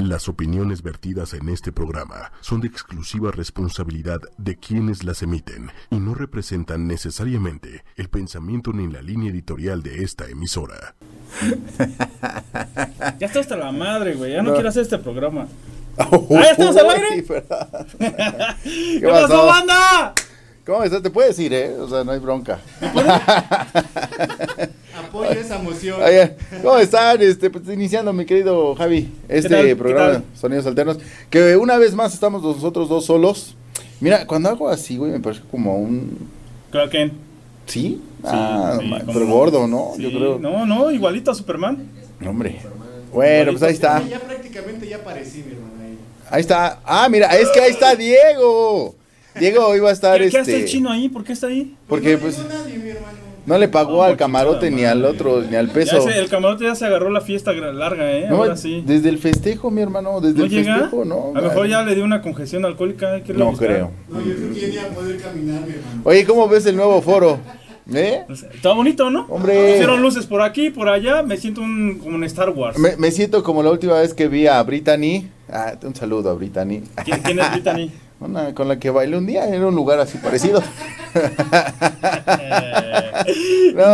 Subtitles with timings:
[0.00, 5.96] Las opiniones vertidas en este programa son de exclusiva responsabilidad de quienes las emiten y
[6.00, 10.94] no representan necesariamente el pensamiento ni la línea editorial de esta emisora.
[13.18, 14.32] Ya está hasta la madre, güey.
[14.32, 14.54] Ya no, No.
[14.54, 15.46] quiero hacer este programa.
[15.98, 17.24] ¡Ah, ¿ya estamos al aire?
[18.64, 20.14] ¿Qué, ¿Qué pasó, banda?
[20.64, 21.02] ¿Cómo estás?
[21.02, 21.74] Te puedes ir, ¿eh?
[21.78, 22.58] O sea, no hay bronca.
[25.10, 26.00] Apoyo esa moción.
[26.00, 27.20] Oye, ¿Cómo están?
[27.20, 30.22] Este, pues, iniciando, mi querido Javi, este programa?
[30.36, 30.98] Sonidos Alternos.
[31.28, 33.56] Que una vez más estamos nosotros dos solos.
[33.98, 36.16] Mira, cuando hago así, güey, me parece como un.
[36.70, 37.10] Creo que.
[37.66, 38.00] ¿Sí?
[38.22, 39.34] ah, sí, cómo pero no.
[39.34, 39.92] gordo, ¿no?
[39.96, 40.38] Sí, Yo creo.
[40.38, 41.88] No, no, igualito a Superman.
[42.24, 42.60] Hombre.
[43.12, 44.06] Bueno, pues ahí está.
[44.06, 45.74] Ya prácticamente ya aparecí, mi hermano.
[45.82, 45.98] Ahí.
[46.30, 46.78] Ahí está.
[46.84, 48.94] Ah, mira, es que ahí está Diego.
[49.38, 50.36] Diego iba a estar ¿Qué, este.
[50.36, 51.08] qué hace el chino ahí?
[51.08, 51.76] ¿Por qué está ahí?
[51.88, 52.89] Porque no pues llegó nadie, mi hermano.
[53.46, 56.08] No le pagó Oh, al camarote ni al otro, ni al Ya peso.
[56.08, 58.26] el camarote ya se agarró la fiesta larga, ¿eh?
[58.28, 58.82] No, Ahora sí.
[58.86, 60.74] desde el festejo, mi hermano, desde ¿No el llega?
[60.78, 61.32] festejo, no.
[61.34, 63.22] a lo mejor ya le dio una congestión alcohólica.
[63.22, 63.90] que No creo.
[64.08, 66.00] No, yo creo que ya ni iba a poder caminar, mi hermano.
[66.04, 67.38] Oye, ¿cómo ves el nuevo foro?
[67.92, 68.24] ¿Eh?
[68.54, 69.26] Está bonito, ¿no?
[69.28, 69.72] Hombre.
[69.72, 71.24] Pusieron luces por aquí, por allá.
[71.24, 72.78] Me siento un, como en Star Wars.
[72.78, 75.28] Me, me siento como la última vez que vi a Brittany.
[75.52, 76.82] Ah, un saludo a Brittany.
[77.04, 77.90] ¿Quién, quién es Brittany?
[78.20, 80.62] Una con la que bailé un día en un lugar así parecido.
[83.74, 83.86] No.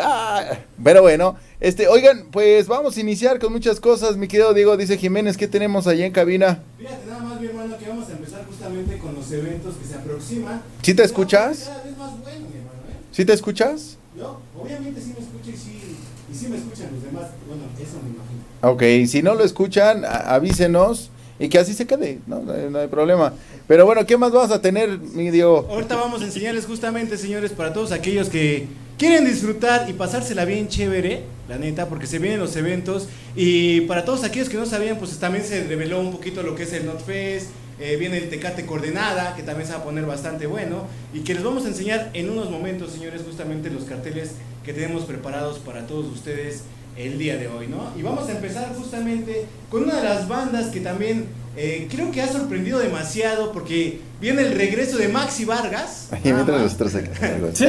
[0.00, 0.44] Ah,
[0.82, 4.16] pero bueno, este, oigan, pues vamos a iniciar con muchas cosas.
[4.16, 6.62] Mi querido Diego dice Jiménez, ¿qué tenemos allá en cabina?
[6.78, 9.94] Fíjate nada más, mi hermano, que vamos a empezar justamente con los eventos que se
[9.94, 10.62] aproximan.
[10.82, 11.64] ¿Sí te escuchas?
[11.66, 12.96] Cada vez más bueno, mi hermano, ¿eh?
[13.12, 13.98] ¿Sí te escuchas?
[14.16, 15.96] Yo, obviamente sí me escucho y sí,
[16.30, 17.30] y sí me escuchan los demás.
[17.46, 18.42] Bueno, eso me imagino.
[18.62, 21.11] Ok, si no lo escuchan, avísenos
[21.42, 23.34] y que así se quede, no, no hay, no hay problema.
[23.66, 25.66] Pero bueno, ¿qué más vas a tener, mi Diego?
[25.68, 30.68] Ahorita vamos a enseñarles justamente, señores, para todos aquellos que quieren disfrutar y pasársela bien
[30.68, 33.08] chévere, la neta, porque se vienen los eventos.
[33.34, 36.62] Y para todos aquellos que no sabían, pues también se reveló un poquito lo que
[36.62, 37.48] es el NotFest.
[37.80, 40.84] eh, viene el Tecate Coordenada, que también se va a poner bastante bueno.
[41.12, 45.06] Y que les vamos a enseñar en unos momentos, señores, justamente los carteles que tenemos
[45.06, 46.62] preparados para todos ustedes
[46.96, 47.92] el día de hoy, ¿no?
[47.98, 51.26] Y vamos a empezar justamente con una de las bandas que también
[51.56, 56.08] eh, creo que ha sorprendido demasiado porque viene el regreso de Maxi Vargas.
[56.22, 56.60] Mientras más.
[56.62, 57.10] nosotros acá.
[57.54, 57.64] Sí,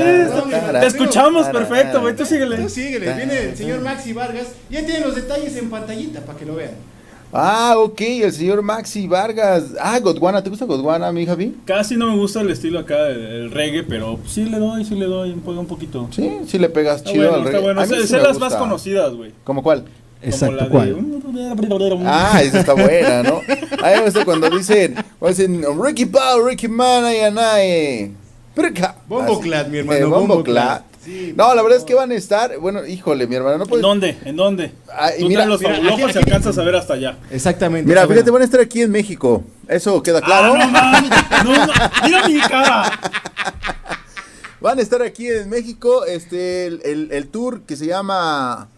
[0.51, 2.15] Tara, te escuchamos perfecto, güey.
[2.15, 2.57] Tú síguele.
[2.57, 4.47] Tú síguele, viene el señor Maxi Vargas.
[4.69, 6.71] Ya tienen los detalles en pantallita para que lo vean.
[7.35, 9.63] Ah, ok, el señor Maxi Vargas.
[9.81, 11.55] Ah, Godwana, ¿te gusta Godwana, mi Javi?
[11.65, 14.93] Casi no me gusta el estilo acá del del reggae, pero sí le doy, sí
[14.95, 15.41] le doy un.
[15.57, 16.07] Un poquito.
[16.11, 17.63] Sí, sí le pegas Está chido bueno, al está reggae.
[17.63, 17.81] bueno.
[17.81, 18.45] A mí Sé, sí sé me las gusta.
[18.49, 19.31] más conocidas, güey.
[19.43, 19.85] ¿Cómo cuál?
[20.21, 22.05] Exacto, Como la de- ¿cuál?
[22.05, 23.37] Ah, esa está buena, ¿no?
[23.37, 28.13] A mí me gusta cuando dicen, cuando dicen Ricky Pau, Ricky Man, ay, ay.
[28.53, 28.95] Prica.
[29.07, 29.39] Bombo.
[29.39, 30.83] Clat, mi hermano, Eh, Bombo Bombo Clat.
[31.03, 33.81] Sí, No, la verdad es que van a estar, bueno, híjole, mi hermano, no ¿En
[33.81, 34.17] dónde?
[34.23, 34.71] ¿En dónde?
[34.89, 37.17] Ah, y Tú mira, los mira, aquí- y aquí- alcanzas a ver hasta allá.
[37.29, 37.87] Exactamente.
[37.89, 39.43] Mira, fíjate, van a estar aquí en México.
[39.67, 40.53] Eso queda claro.
[40.55, 41.09] Ah, no mames.
[41.43, 41.73] No, no,
[42.05, 42.99] mira mi cara.
[44.61, 48.69] Van a estar aquí en México, este, el, el- el tour que se llama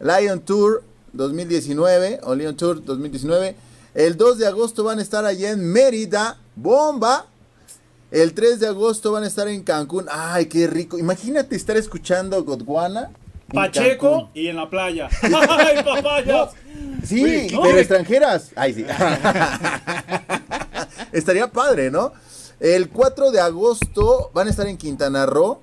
[0.00, 0.82] Lion Tour
[1.12, 3.54] 2019, o Lion Tour 2019.
[3.94, 7.26] El 2 de agosto van a estar allá en Mérida, bomba.
[8.10, 10.06] El 3 de agosto van a estar en Cancún.
[10.10, 10.98] Ay, qué rico.
[10.98, 13.10] Imagínate estar escuchando Godwana.
[13.52, 14.30] Pacheco Cancún.
[14.34, 15.08] y en la playa.
[15.22, 16.50] ¡Ay, papayas!
[17.04, 18.50] Sí, Oye, ¿qué- pero extranjeras.
[18.56, 18.84] Ay, sí.
[21.12, 22.12] Estaría padre, ¿no?
[22.60, 25.60] El 4 de agosto van a estar en Quintana Roo.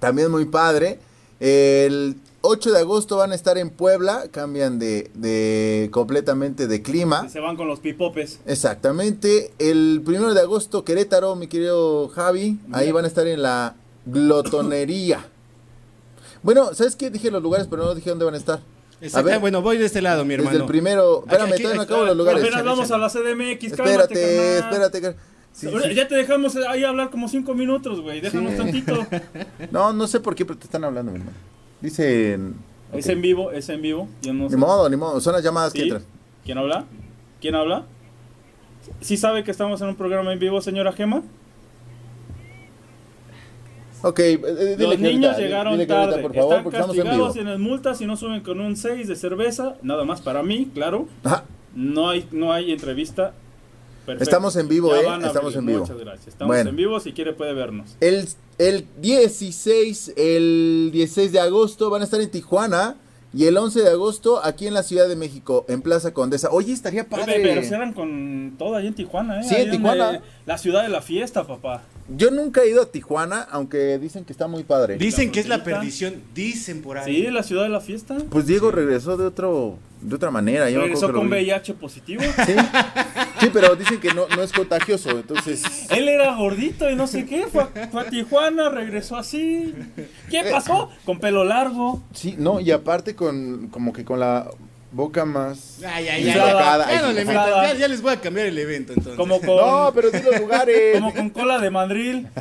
[0.00, 0.98] También muy padre.
[1.40, 2.16] El
[2.46, 4.24] 8 de agosto van a estar en Puebla.
[4.30, 7.28] Cambian de, de completamente de clima.
[7.28, 8.40] Se van con los pipopes.
[8.46, 9.52] Exactamente.
[9.58, 12.58] El 1 de agosto, Querétaro, mi querido Javi.
[12.72, 13.74] Ahí van a estar en la
[14.06, 15.26] glotonería.
[16.42, 17.10] Bueno, ¿sabes qué?
[17.10, 18.60] Dije los lugares, pero no dije dónde van a estar.
[19.00, 19.40] Exacto, ver.
[19.40, 20.50] bueno, voy de este lado, mi hermano.
[20.50, 21.20] Desde el primero.
[21.26, 22.42] Espérame, Aquí- todavía no acabo los lugares.
[22.42, 24.58] Apenas vamos a la CDMX, cálmate, Espérate, carnal.
[24.58, 25.00] espérate.
[25.00, 25.16] car-
[25.52, 25.94] Sí, Ahora, sí.
[25.94, 28.20] Ya te dejamos ahí hablar como cinco minutos, güey.
[28.20, 28.56] Déjanos Sí.
[28.58, 29.06] tantito.
[29.70, 31.36] No, no sé por qué, pero te están hablando, mi hermano.
[31.84, 32.54] Dicen.
[32.94, 34.08] Es en vivo, es en vivo.
[34.22, 34.56] Yo no Ni sé.
[34.56, 35.20] modo, ni modo.
[35.20, 36.02] Son las llamadas que entran.
[36.42, 36.86] ¿Quién habla?
[37.42, 37.84] ¿Quién habla?
[39.02, 41.22] ¿Sí sabe que estamos en un programa en vivo, señora Gema?
[44.02, 46.22] Ok, eh, eh, dile Los que niños ahorita, llegaron dile que ahorita, tarde.
[46.22, 49.06] por favor, Están porque estamos en castigados, tienen multas si no suben con un 6
[49.08, 49.76] de cerveza.
[49.82, 51.06] Nada más para mí, claro.
[51.22, 51.44] Ajá.
[51.74, 53.34] No hay, no hay entrevista.
[54.04, 54.22] Perfecto.
[54.24, 55.16] Estamos en vivo, Ya ¿eh?
[55.26, 55.56] Estamos abrir.
[55.58, 55.80] en vivo.
[55.80, 56.28] Muchas gracias.
[56.28, 56.70] Estamos Bueno.
[56.70, 57.00] en vivo.
[57.00, 57.96] Si quiere, puede vernos.
[58.00, 58.28] El,
[58.58, 62.96] el 16, el 16 de agosto van a estar en Tijuana.
[63.36, 66.50] Y el 11 de agosto aquí en la Ciudad de México, en Plaza Condesa.
[66.52, 67.40] Oye, estaría padre.
[67.42, 69.42] Pero eran con todo ahí en Tijuana, ¿eh?
[69.42, 70.20] Sí, en Tijuana.
[70.46, 71.82] la ciudad de la fiesta, papá.
[72.16, 74.98] Yo nunca he ido a Tijuana, aunque dicen que está muy padre.
[74.98, 77.22] Dicen que es la perdición, dicen por ahí.
[77.24, 78.16] Sí, la ciudad de la fiesta.
[78.30, 80.70] Pues Diego regresó de otro de otra manera.
[80.70, 82.22] Yo regresó con VIH positivo.
[82.46, 82.52] ¿Sí?
[83.54, 85.62] sí, pero dicen que no, no es contagioso, entonces...
[85.90, 89.74] Él era gordito y no sé qué, fue a, fue a Tijuana, regresó así.
[90.30, 90.90] ¿Qué Eh, pasó?
[91.04, 92.02] Con pelo largo.
[92.12, 94.48] Sí, no, y aparte con como que con la
[94.92, 95.80] boca más...
[95.84, 96.24] Ay, ay, ay.
[96.34, 96.34] Ya,
[97.02, 97.48] no le inflada.
[97.56, 99.16] metan, ya- ya les voy a cambiar el evento entonces.
[99.16, 100.94] Como con, No, pero di los lugares.
[100.94, 102.28] como con cola de mandril.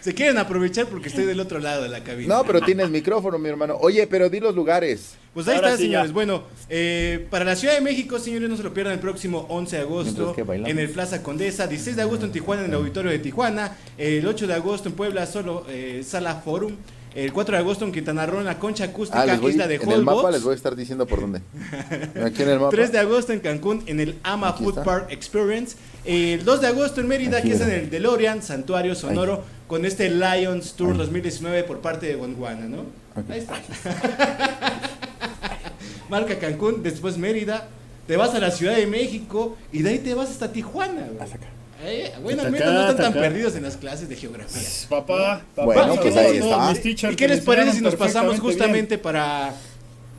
[0.00, 2.36] Se quieren aprovechar porque estoy del otro lado de la cabina.
[2.36, 3.76] No, pero tienes micrófono, mi hermano.
[3.80, 5.14] Oye, pero di los lugares.
[5.34, 6.08] Pues ahí Ahora está, sí, señores.
[6.08, 6.14] ya.
[6.14, 9.76] Bueno, eh, para la Ciudad de México, señores, no se lo pierdan el próximo 11
[9.76, 13.18] de agosto en el Plaza Condesa, 16 de agosto en Tijuana, en el Auditorio de
[13.18, 16.72] Tijuana, el 8 de agosto en Puebla, solo eh, Sala Forum,
[17.14, 19.66] el 4 de agosto en Quintana Roo, en la Concha Acústica, Ah, les voy, Isla
[19.68, 21.40] de en el mapa les voy a estar diciendo por dónde.
[22.24, 22.70] Aquí en el mapa.
[22.70, 24.84] 3 de agosto en Cancún en el Ama Aquí Food está.
[24.84, 25.76] Park Experience.
[26.04, 29.84] El 2 de agosto en Mérida, Aquí que es en el DeLorean, Santuario Sonoro, con
[29.84, 32.84] este Lions Tour 2019 por parte de Gondwana, ¿no?
[33.28, 33.54] Ahí está.
[36.08, 37.68] Marca Cancún, después Mérida,
[38.06, 41.06] te vas a la Ciudad de México y de ahí te vas hasta Tijuana.
[41.16, 41.28] güey.
[41.82, 43.20] Eh, bueno, al Hasta menos acá, no están hasta tan acá.
[43.20, 44.68] perdidos en las clases de geografía.
[44.88, 45.64] Papá, papá.
[45.64, 47.10] Bueno, pues ahí está.
[47.10, 49.54] ¿Y qué les parece si nos pasamos justamente para,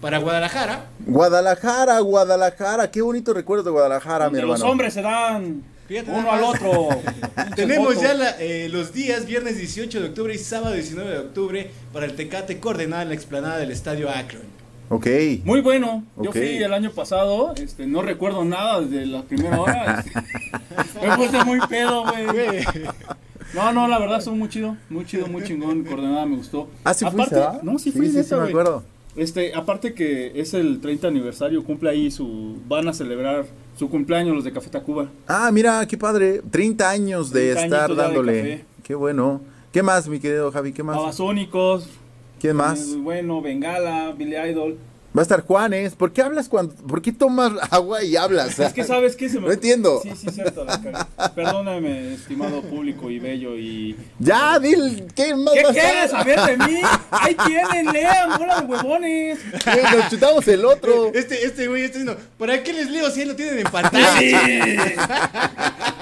[0.02, 0.86] para Guadalajara?
[1.06, 2.90] Guadalajara, Guadalajara.
[2.92, 4.72] Qué bonito recuerdo de Guadalajara, mi De los hermano.
[4.72, 6.90] hombres se dan Fíjate uno al otro.
[7.56, 11.72] Tenemos ya la- eh, los días, viernes 18 de octubre y sábado 19 de octubre,
[11.94, 14.44] para el Tecate coordenada en la explanada del Estadio Akron.
[14.90, 15.08] Ok.
[15.46, 16.04] Muy bueno.
[16.22, 20.00] Yo fui el año pasado, este, no recuerdo nada desde la primera hora.
[20.06, 20.12] este.
[21.08, 22.66] Me puse muy pedo, güey.
[23.54, 26.70] No, no, la verdad, son muy chido, muy chido, muy chingón, coordenada, me gustó.
[26.86, 27.62] Ah, sí fuiste, ¿verdad?
[27.64, 28.84] No, sí Sí, fui, sí, neta, sí me acuerdo.
[29.16, 33.46] Este, aparte que es el 30 aniversario, cumple ahí su, van a celebrar
[33.78, 35.10] su cumpleaños los de Café Tacuba.
[35.28, 36.42] Ah, mira, qué padre.
[36.50, 38.38] 30 años de 30 estar de dándole.
[38.42, 38.66] café.
[38.84, 39.42] Qué bueno.
[39.74, 40.72] ¿Qué más, mi querido Javi?
[40.74, 40.96] ¿Qué más?
[40.98, 41.90] Babasónicos.
[42.40, 42.80] ¿Quién más?
[42.94, 44.78] eh, Bueno, Bengala, Billy Idol.
[45.16, 45.96] Va a estar Juanes.
[45.96, 46.74] ¿Por qué hablas cuando.?
[46.74, 48.58] ¿Por qué tomas agua y hablas?
[48.60, 49.48] Es que sabes que se me...
[49.48, 50.00] No entiendo.
[50.02, 50.64] Sí, sí, cierto.
[50.64, 50.80] la.
[51.36, 53.98] Perdóname, estimado público y bello y...
[54.20, 55.08] Ya, dil.
[55.14, 56.82] ¿Qué más ¿Qué quieres saber de mí?
[57.12, 59.40] Ahí tienen, lean, bola de huevones.
[59.96, 61.12] Nos chutamos el otro.
[61.14, 64.42] Este, este güey está diciendo, ¿para qué les leo si ahí lo tienen en pantalla?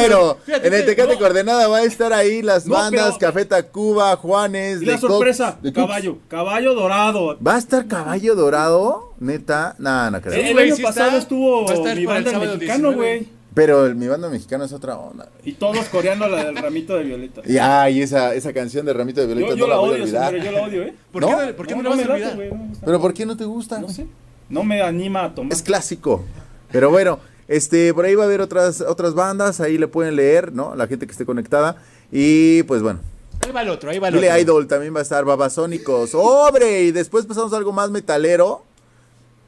[0.00, 3.32] Bueno, fíjate en el Tecate no, Coordenada va a estar ahí las No, bandas pero-
[3.32, 4.82] Café Tacuba, Juanes.
[4.82, 5.72] Y la Cox- sorpresa, Cox.
[5.74, 7.38] caballo, caballo dorado.
[7.44, 9.12] ¿Va a estar Caballo Dorado?
[9.20, 10.34] Neta, nah, no creo.
[10.34, 11.18] Sí, el año sí pasado está.
[11.20, 12.94] estuvo Va a estar mi banda el mexicano, 19.
[12.96, 13.38] güey.
[13.54, 15.28] Pero el, mi banda mexicana es otra onda.
[15.44, 17.40] Y todos coreando la del ramito de violeta.
[17.44, 19.88] Y ay, esa, esa canción de Ramito de Violeta Yo, yo no la, la voy
[19.88, 20.26] a odio, olvidar.
[20.30, 20.94] señores, yo la odio, ¿eh?
[21.10, 21.28] ¿Por ¿No?
[21.28, 22.52] qué no, por qué no, lo vas me a late, olvidar?
[22.56, 22.86] no gusta.
[22.86, 23.78] Pero ¿por qué no te gusta?
[23.80, 24.06] No sé.
[24.48, 25.52] No me anima a tomar.
[25.52, 26.24] Es clásico.
[26.70, 27.18] Pero bueno,
[27.48, 30.74] este, por ahí va a haber otras, otras bandas, ahí le pueden leer, ¿no?
[30.76, 31.82] La gente que esté conectada.
[32.12, 33.00] Y pues bueno,
[33.44, 34.40] Ahí va el otro, ahí va el Billy otro.
[34.40, 36.14] Idol también va a estar, Babasónicos.
[36.14, 36.82] ¡Hombre!
[36.82, 38.64] Y después pasamos a algo más metalero.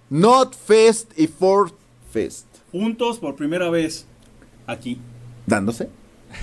[0.09, 1.73] Not Fest y Ford
[2.13, 2.47] Fest.
[2.73, 4.07] Juntos por primera vez
[4.67, 5.01] aquí.
[5.47, 5.89] ¿Dándose?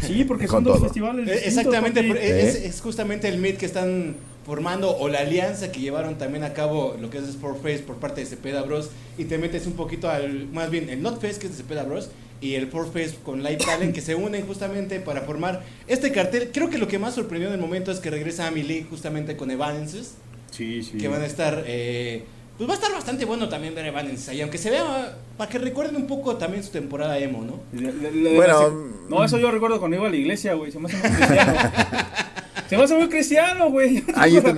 [0.02, 0.84] Sí, porque Con son dos todo.
[0.86, 1.28] festivales.
[1.30, 2.68] Eh, Exactamente, es, ¿Eh?
[2.68, 4.16] es justamente el meet que están
[4.48, 7.98] formando o la alianza que llevaron también a cabo lo que es Sport Fest por
[7.98, 8.90] parte de Cepeda Bros.
[9.20, 11.84] Y te metes un poquito al, más bien, el Not Fest que es de Cepeda
[11.84, 12.10] Bros.
[12.40, 16.50] Y el Sport Fest con Live Talent que se unen justamente para formar este cartel.
[16.54, 19.36] Creo que lo que más sorprendió en el momento es que regresa a League justamente
[19.36, 20.12] con Evanescence.
[20.52, 20.98] Sí, sí.
[20.98, 22.24] que van a estar eh,
[22.58, 25.60] pues va a estar bastante bueno también ver Evanescence ahí aunque se vea para que
[25.60, 29.38] recuerden un poco también su temporada emo no Le- le- le- Bueno, le- no, eso
[29.38, 30.72] yo recuerdo cuando iba a la iglesia, güey.
[30.72, 31.54] Se me hace muy cristiano.
[32.70, 34.04] se me hace muy cristiano, güey.
[34.16, 34.54] Ahí está.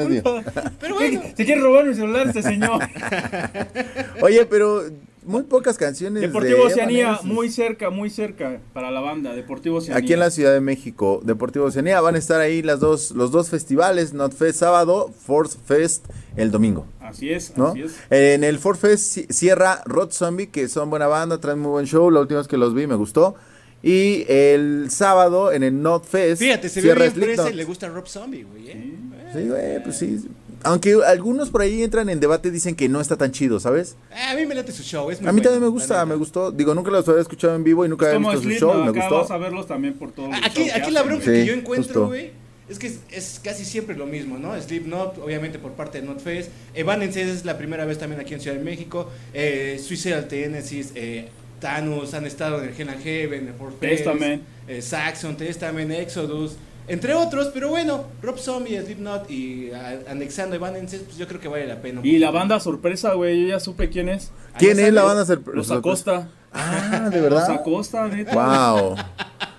[0.80, 1.22] Pero bueno.
[1.36, 2.80] Se quiere robar mi celular este señor.
[4.22, 4.84] Oye, pero
[5.24, 6.22] muy pocas canciones.
[6.22, 9.34] Deportivo de Oceanía, muy cerca, muy cerca para la banda.
[9.36, 9.98] Deportivo Oceanía.
[10.04, 13.32] Aquí en la Ciudad de México, Deportivo Oceanía, van a estar ahí las dos, los
[13.32, 16.86] dos festivales, Not Fest sábado, Force Fest el domingo.
[17.00, 17.68] Así es, ¿no?
[17.70, 17.96] así es.
[18.10, 21.86] En el Ford Fest ci- cierra Rod Zombie, que son buena banda, traen muy buen
[21.86, 22.10] show.
[22.12, 23.36] La última vez que los vi me gustó.
[23.82, 27.88] Y el sábado en el Not Fest fíjate se ve bien fresa y le gusta
[27.88, 28.94] Rob Zombie güey ¿eh?
[29.34, 30.26] Sí, güey, pues sí.
[30.64, 33.96] Aunque algunos por ahí entran en debate dicen que no está tan chido, ¿sabes?
[34.12, 36.06] Eh, a mí me late su show es muy A mí bueno, también me gusta,
[36.06, 36.52] me gustó.
[36.52, 39.20] Digo, nunca los había escuchado en vivo y nunca había visto su show, me gustó.
[39.20, 40.30] vas a verlos también por todo.
[40.44, 42.32] Aquí, aquí la bronca Sí, que yo encuentro, güey,
[42.68, 44.60] es que es, es casi siempre lo mismo, ¿no?
[44.60, 46.52] Slipknot, obviamente por parte de Notfest.
[46.74, 49.10] Evanescence es la primera vez también aquí en Ciudad de México.
[49.34, 54.04] Eh, Suicidal Tendencies, eh, Thanos han estado en el Hell and Heaven, en Fort Fest,
[54.04, 54.44] Testament.
[54.68, 56.58] eh, Saxon, Testament, Exodus.
[56.88, 61.48] entre otros, pero bueno, Rob Zombie, Slipknot y a- anexando Evanescence, pues yo creo que
[61.48, 62.01] vale la pena.
[62.04, 64.32] Y la banda sorpresa, güey, yo ya supe quién es.
[64.58, 65.24] ¿Quién es la banda?
[65.25, 66.30] Ser- Los Acosta.
[66.51, 67.51] Ah, ¿de Los verdad?
[67.51, 68.34] Acosta, neta.
[68.34, 68.96] Wow.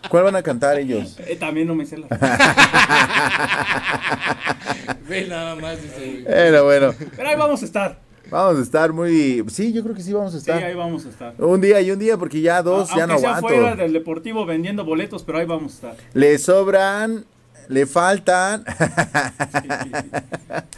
[0.09, 1.17] ¿Cuál van a cantar ellos?
[1.21, 2.09] Eh, también no me sé la.
[5.09, 5.81] Ve nada más.
[5.83, 6.95] dice, Bueno, bueno.
[7.17, 7.99] Pero ahí vamos a estar.
[8.31, 9.45] Vamos a estar muy...
[9.49, 10.63] Sí, yo creo que sí vamos a Sí, estar.
[10.63, 11.35] ahí vamos a estar.
[11.39, 13.59] Un día y un día porque ya dos A- ya no aunque sea aguanto.
[13.61, 15.97] fuera del deportivo vendiendo boletos, pero ahí vamos a estar.
[16.15, 17.25] Le sobran,
[17.69, 18.65] le faltan.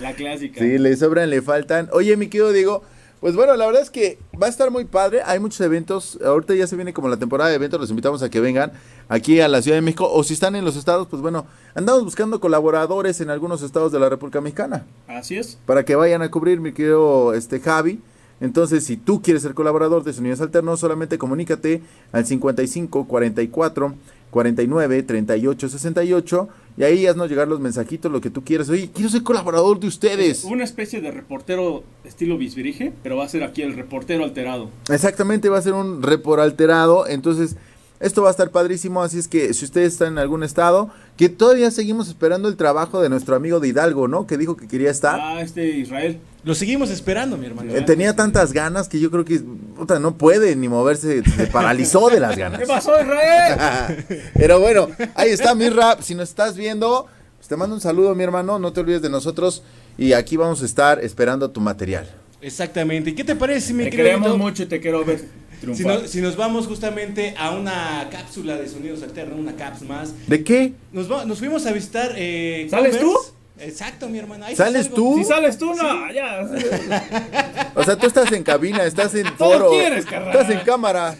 [0.00, 0.60] La clásica.
[0.60, 1.88] Sí, le sobran, le faltan.
[1.92, 2.82] Oye, mi querido Diego,
[3.22, 5.22] pues bueno, la verdad es que va a estar muy padre.
[5.24, 6.18] Hay muchos eventos.
[6.24, 7.80] Ahorita ya se viene como la temporada de eventos.
[7.80, 8.72] Los invitamos a que vengan
[9.08, 10.10] aquí a la Ciudad de México.
[10.12, 14.00] O si están en los estados, pues bueno, andamos buscando colaboradores en algunos estados de
[14.00, 14.86] la República Mexicana.
[15.06, 15.56] Así es.
[15.66, 18.00] Para que vayan a cubrir, mi querido este, Javi.
[18.40, 23.94] Entonces, si tú quieres ser colaborador de Sonidos Alternos, solamente comunícate al 55 44
[24.32, 26.48] 49 38 68
[26.78, 28.70] y ahí haznos llegar los mensajitos, lo que tú quieras.
[28.70, 30.42] Oye, quiero ser colaborador de ustedes.
[30.44, 34.70] Una especie de reportero estilo bisbirige, pero va a ser aquí el reportero alterado.
[34.90, 37.06] Exactamente, va a ser un report alterado.
[37.06, 37.56] Entonces,
[38.02, 39.02] esto va a estar padrísimo.
[39.02, 43.00] Así es que si ustedes están en algún estado, que todavía seguimos esperando el trabajo
[43.00, 44.26] de nuestro amigo de Hidalgo, ¿no?
[44.26, 45.20] Que dijo que quería estar.
[45.22, 46.18] Ah, este Israel.
[46.42, 47.72] Lo seguimos esperando, mi hermano.
[47.72, 52.10] Eh, tenía tantas ganas que yo creo que puta, no puede ni moverse, se paralizó
[52.10, 52.58] de las ganas.
[52.58, 54.04] ¿Qué pasó, Israel?
[54.34, 56.02] Pero bueno, ahí está mi rap.
[56.02, 57.06] Si nos estás viendo,
[57.36, 58.58] pues te mando un saludo, mi hermano.
[58.58, 59.62] No te olvides de nosotros.
[59.96, 62.10] Y aquí vamos a estar esperando tu material.
[62.40, 63.10] Exactamente.
[63.10, 65.41] ¿Y qué te parece, mi Te querido queremos mucho y te quiero ver
[65.74, 70.42] Si, no- nos vamos justamente a una cápsula de sonidos alternos, una caps más, ¿De
[70.42, 70.72] qué?
[70.92, 72.12] nos, va- nos fuimos a visitar.
[72.16, 73.32] Eh, ¿Sales Converse.
[73.60, 74.44] Exacto, mi hermano.
[74.46, 74.96] Ahí ¿Sales salgo.
[74.96, 75.18] tú?
[75.18, 76.40] Si sales tú, no, ya.
[77.74, 79.70] O sea, tú estás en cabina, estás en Todo foro.
[79.70, 80.30] quieres, carnal.
[80.34, 81.16] Estás en cámara.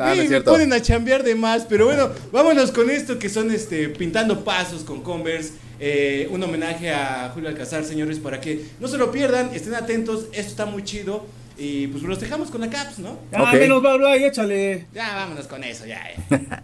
[0.00, 3.18] Ah, no Sí, es me ponen a chambear de más, pero bueno, vámonos con esto
[3.18, 8.40] que son este pintando pasos con Converse, eh, un homenaje a Julio Alcázar, señores, para
[8.40, 11.26] que no se lo pierdan, estén atentos, esto está muy chido
[11.58, 13.18] y pues los dejamos con la caps, ¿no?
[13.32, 13.52] Ya, Ok.
[13.54, 14.86] menos va, ahí, échale.
[14.94, 16.00] Ya vámonos con eso, ya.
[16.30, 16.62] ya.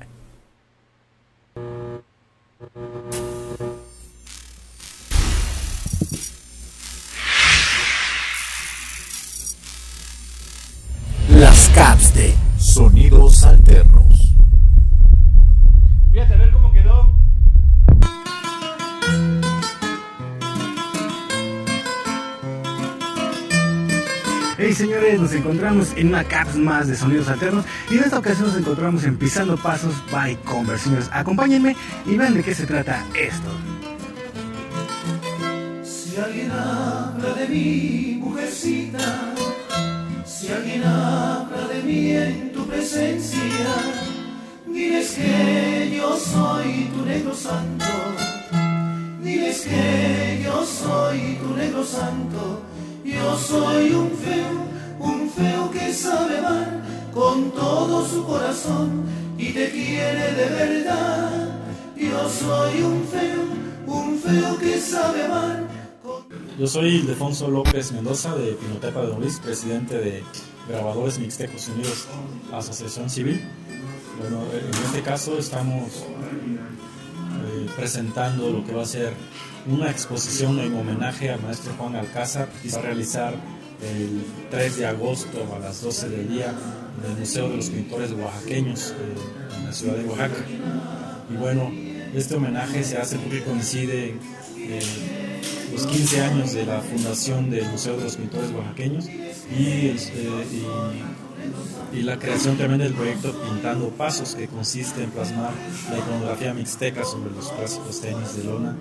[11.31, 14.34] Las caps de sonidos alternos.
[24.75, 28.49] Hey señores, nos encontramos en una caps más de sonidos alternos y en esta ocasión
[28.49, 30.87] nos encontramos en Pisando Pasos by Converse.
[30.87, 33.49] Señores, acompáñenme y vean de qué se trata esto.
[35.85, 39.33] Si alguien habla de mí, mujercita,
[40.27, 43.41] si alguien habla de mí en tu presencia,
[44.67, 47.85] diles que yo soy tu negro santo,
[49.23, 52.74] diles que yo soy tu negro santo,
[53.05, 54.67] yo soy un feo,
[54.99, 56.83] un feo que sabe amar
[57.13, 59.05] con todo su corazón
[59.39, 61.61] y te quiere de verdad.
[61.97, 63.43] Yo soy un feo,
[63.87, 65.69] un feo que sabe amar
[66.03, 66.25] con
[66.59, 70.25] Yo soy Ildefonso López Mendoza de Pinotepa de Don Luis, presidente de
[70.69, 72.07] Grabadores Mixtecos Unidos,
[72.53, 73.41] Asociación Civil.
[74.19, 76.05] Bueno, en este caso estamos
[77.45, 79.13] eh, presentando lo que va a ser
[79.67, 83.35] una exposición en homenaje al maestro Juan Alcázar que se va a realizar
[83.83, 86.55] el 3 de agosto a las 12 del día
[87.05, 90.45] en el Museo de los Pintores Oaxaqueños eh, en la ciudad de Oaxaca.
[91.33, 91.71] Y bueno,
[92.15, 94.15] este homenaje se hace porque coincide
[94.59, 94.81] eh,
[95.73, 100.65] los 15 años de la fundación del Museo de los Pintores Oaxaqueños y, este, y-
[101.99, 105.53] y la creación también del proyecto Pintando Pasos, que consiste en plasmar
[105.91, 108.77] la iconografía mixteca sobre los clásicos tenis de lona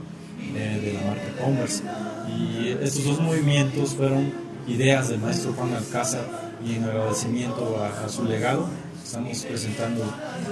[0.56, 1.84] eh, de la marca Converse.
[2.28, 4.32] Y estos dos movimientos fueron
[4.68, 6.26] ideas del maestro Juan Alcázar
[6.66, 8.68] y en agradecimiento a, su legado
[9.04, 10.04] estamos presentando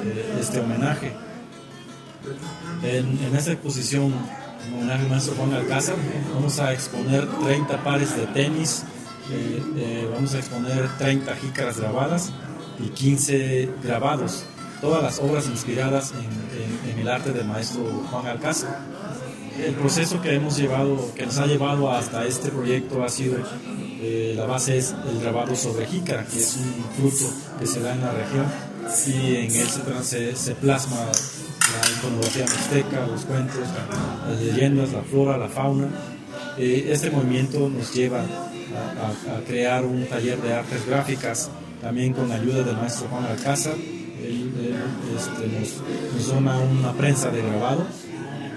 [0.04, 1.14] eh, este homenaje.
[2.84, 4.14] En, en esta exposición,
[4.68, 5.96] en homenaje al maestro Juan Alcázar,
[6.34, 8.84] vamos a exponer 30 pares de tenis,
[9.32, 12.32] eh, vamos a exponer 30 jícaras grabadas
[12.84, 14.46] y 15 grabados,
[14.82, 18.80] todas las obras inspiradas en- en el arte del maestro Juan Alcázar.
[19.60, 23.36] El proceso que hemos llevado, que nos ha llevado hasta este proyecto ha sido,
[24.02, 27.94] eh, la base es el grabado sobre jícara, que es un fruto que se da
[27.94, 28.46] en la región
[29.08, 29.68] y en él
[30.04, 33.58] se, se plasma la iconografía mixteca, los cuentos,
[34.30, 35.88] las leyendas, la flora, la fauna.
[36.58, 41.50] Eh, este movimiento nos lleva a, a- a crear un taller de artes gráficas,
[41.82, 43.76] también con la ayuda del maestro Juan Alcázar.
[43.76, 44.76] Él, él,
[45.18, 47.86] este, nos, nos dona una prensa de grabado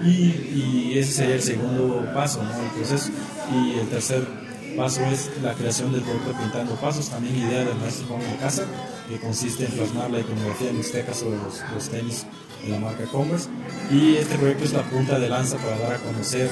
[0.05, 2.49] Y, ese sería el segundo paso, ¿no?
[2.51, 3.09] El proceso.
[3.53, 4.25] Y el tercer
[4.77, 8.65] paso es la creación del producto Pintando Pasos, también idea del maestro Juan Alcázar,
[9.09, 12.25] que consiste en plasmar la iconografía mixteca sobre los, los tenis
[12.63, 13.49] de la marca Converse.
[13.91, 16.49] Y este proyecto es la punta de lanza para dar a conocer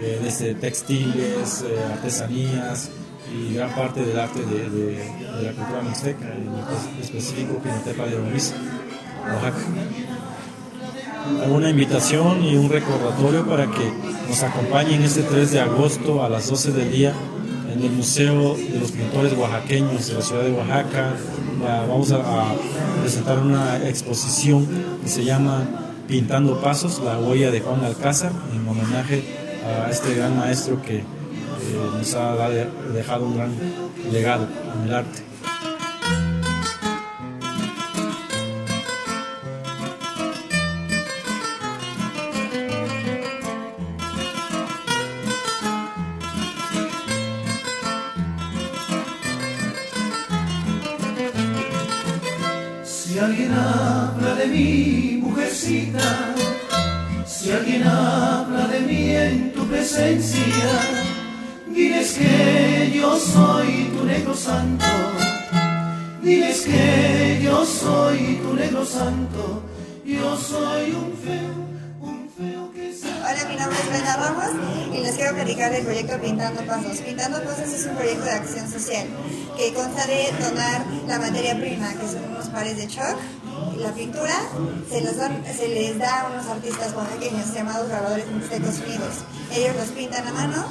[0.00, 2.90] eh, desde textiles, eh, artesanías
[3.32, 4.96] y gran parte del arte de, de-
[5.36, 8.52] de la cultura mixteca, en específico Pinotepa de Luis,
[9.24, 9.58] Oaxaca.
[11.20, 13.92] Hago una invitación y un recordatorio para que
[14.26, 17.12] nos acompañen este 3 de agosto a las 12 del día
[17.70, 21.12] en el Museo de los Pintores Oaxaqueños de la ciudad de Oaxaca.
[21.88, 22.54] Vamos a,
[23.02, 24.66] presentar una exposición
[25.02, 25.68] que se llama
[26.08, 29.22] Pintando Pasos, la huella de Juan Alcázar, en homenaje
[29.66, 31.04] a este gran maestro que eh,
[31.98, 32.48] nos ha
[32.94, 33.52] dejado un gran
[34.10, 35.29] legado en el arte.
[59.90, 60.44] Presencia,
[61.66, 64.84] diles que yo soy tu negro santo,
[66.22, 69.62] diles que yo soy tu negro santo,
[70.04, 71.54] yo soy un feo,
[72.02, 72.94] un feo que.
[73.02, 76.98] Hola, mi nombre es Brenda Ramos y les quiero platicar del proyecto Pintando Pasos.
[76.98, 79.06] Pintando Pasos es un proyecto de acción social
[79.56, 83.18] que consta de donar la materia prima, que son unos pares de chalk,
[83.80, 84.34] la pintura,
[84.88, 89.14] se, les da a unos artistas oaxaqueños llamados grabadores mixtecos unidos.
[89.54, 90.64] Ellos los pintan a mano,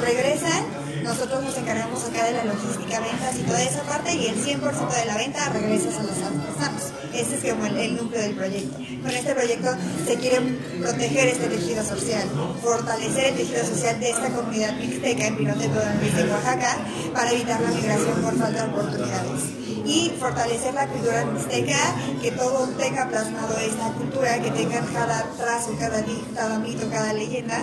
[0.00, 0.64] regresan,
[1.02, 4.60] nosotros nos encargamos acá de la logística, ventas y toda esa parte y el 100%
[4.60, 6.82] de la venta regresa a los artesanos.
[7.12, 8.76] Ese es como el, núcleo del proyecto.
[8.76, 9.70] Con este proyecto
[10.06, 10.40] se quiere
[10.80, 12.28] proteger este tejido social,
[12.62, 16.76] fortalecer el tejido social de esta comunidad mixteca en Luis de Oaxaca
[17.12, 21.76] para evitar la migración por falta de oportunidades y fortalecer la cultura mixteca,
[22.22, 26.02] que todo tenga plasmado esta cultura, que tengan cada trazo, cada,
[26.34, 27.62] cada mito, cada leyenda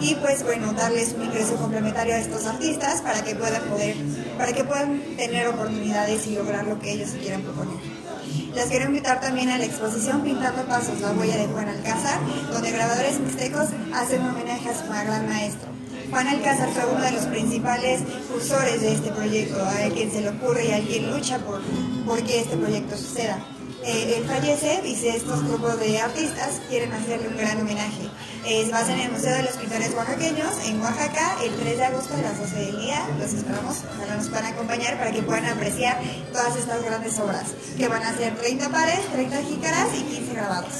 [0.00, 3.96] y pues bueno, darles un ingreso complementario a estos artistas para que puedan poder,
[4.38, 7.76] para que puedan tener oportunidades y lograr lo que ellos quieran proponer.
[8.54, 12.18] Les quiero invitar también a la exposición Pintando Pasos, la huella de Juan Alcázar,
[12.50, 15.79] donde grabadores mixtecos hacen un homenaje a su gran maestro.
[16.10, 20.30] Juan Alcázar fue uno de los principales cursores de este proyecto, a quien se le
[20.30, 21.60] ocurre y a quien lucha por,
[22.04, 23.38] por que este proyecto suceda.
[23.84, 28.10] Eh, él fallece y estos grupos de artistas quieren hacerle un gran homenaje.
[28.44, 32.14] Eh, va en el Museo de los Pintores Oaxaqueños, en Oaxaca, el 3 de agosto
[32.14, 33.00] a las 12 del día.
[33.18, 35.98] Los esperamos, ojalá nos puedan acompañar para que puedan apreciar
[36.32, 40.74] todas estas grandes obras, que van a ser 30 pares, 30 jícaras y 15 grabados.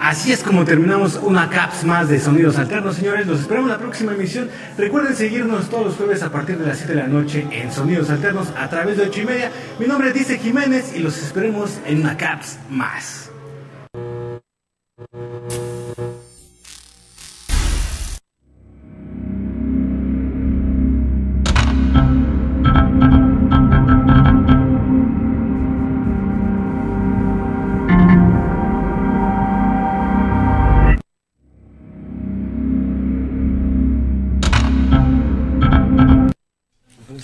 [0.00, 3.26] Así es como terminamos una caps más de Sonidos Alternos, señores.
[3.26, 4.48] Los esperamos en la próxima emisión.
[4.78, 8.08] Recuerden seguirnos todos los jueves a partir de las 7 de la noche en Sonidos
[8.08, 9.52] Alternos a través de 8 y media.
[9.78, 13.29] Mi nombre es Dice Jiménez y los esperemos en una caps más.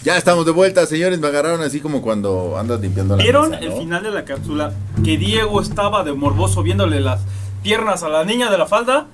[0.06, 1.18] Ya estamos de vuelta, señores.
[1.18, 4.72] Me agarraron así como cuando andas limpiando la ¿Vieron mesa, el final de la cápsula?
[5.04, 7.22] Que Diego estaba de morboso viéndole las
[7.64, 9.08] piernas a la niña de la falda.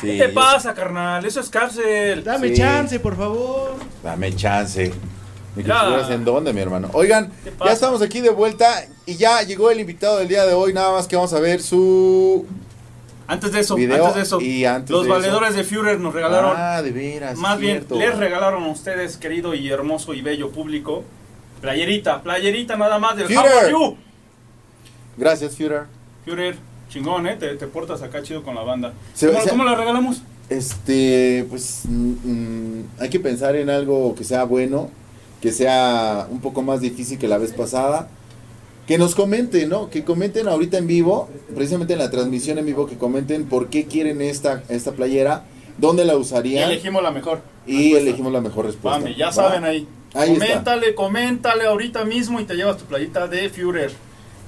[0.00, 0.16] Sí.
[0.16, 1.26] ¿Qué te pasa, carnal?
[1.26, 2.24] Eso es cárcel.
[2.24, 2.54] Dame Sí.
[2.54, 3.74] chance, por favor.
[4.02, 4.94] Dame chance.
[5.54, 6.88] ¿Me en dónde, mi hermano?
[6.94, 7.30] Oigan,
[7.62, 10.72] ya estamos aquí de vuelta y ya llegó el invitado del día de hoy.
[10.72, 12.46] Nada más que vamos a ver su.
[13.32, 16.12] Antes de eso, Video antes de eso, y antes los de valedores de Führer nos
[16.14, 17.38] regalaron, Ah, de veras.
[17.38, 21.02] más bien, les regalaron a ustedes, querido y hermoso y bello público,
[21.60, 23.52] playerita, playerita nada más del How Führer.
[23.64, 23.96] Are You.
[25.16, 25.84] Gracias, Führer.
[26.24, 26.56] Führer,
[26.88, 27.36] chingón, ¿eh?
[27.36, 28.92] Te, te portas acá chido con la banda.
[29.14, 30.22] Se- ¿Cómo, se- cómo la regalamos?
[30.48, 34.90] Este, pues mm, mm, hay que pensar en algo que sea bueno,
[35.40, 38.08] que sea un poco más difícil que la vez pasada.
[38.92, 39.88] Que nos comenten, ¿no?
[39.88, 43.86] Que comenten ahorita en vivo, precisamente en la transmisión en vivo, que comenten por qué
[43.86, 45.44] quieren esta, esta playera,
[45.78, 47.40] dónde la Y usarían elegimos la mejor.
[47.66, 47.98] y respuesta.
[48.00, 49.00] elegimos la mejor respuesta.
[49.00, 49.32] Mami, ya ¿va?
[49.32, 49.88] saben ahí.
[50.12, 50.46] Ahí está.
[50.46, 53.92] coméntale, coméntale ahorita mismo y te llevas tu playita de Führer.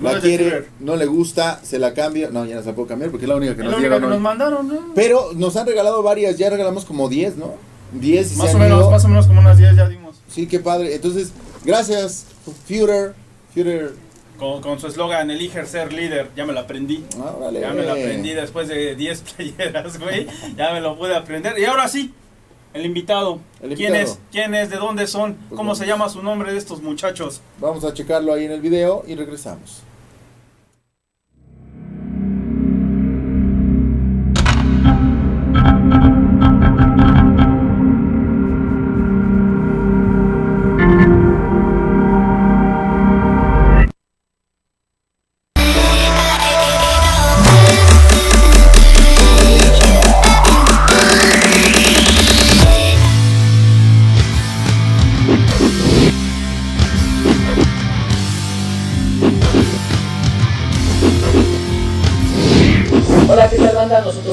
[0.03, 2.31] La quiere, no le gusta, se la cambio.
[2.31, 3.79] No, ya no se la puedo cambiar porque es la única que Es nos la
[3.79, 4.13] única dieron que hoy.
[4.13, 4.93] nos mandaron, ¿no?
[4.95, 7.53] Pero nos han regalado varias, ya regalamos como 10, ¿no?
[7.93, 8.91] 10 y se Más o menos, ido.
[8.91, 10.17] más o menos como unas 10 ya dimos.
[10.29, 10.95] Sí, qué padre.
[10.97, 11.33] Entonces,
[11.65, 12.27] gracias,
[12.67, 13.15] Führer.
[13.55, 13.93] Führer,
[14.39, 16.31] con, con su eslogan, elige ser líder.
[16.37, 17.05] Ya me lo aprendí.
[17.19, 17.61] Ah, vale.
[17.61, 20.27] Ya me lo aprendí después de 10 playeras, güey.
[20.57, 21.59] Ya me lo pude aprender.
[21.59, 22.13] Y ahora sí,
[22.73, 23.41] el invitado.
[23.63, 24.13] El ¿Quién invitado.
[24.15, 24.19] es?
[24.33, 24.71] ¿Quién es?
[24.71, 25.35] ¿De dónde son?
[25.35, 25.79] Pues ¿Cómo vamos.
[25.79, 27.41] se llama su nombre de estos muchachos?
[27.61, 29.83] Vamos a checarlo ahí en el video y regresamos.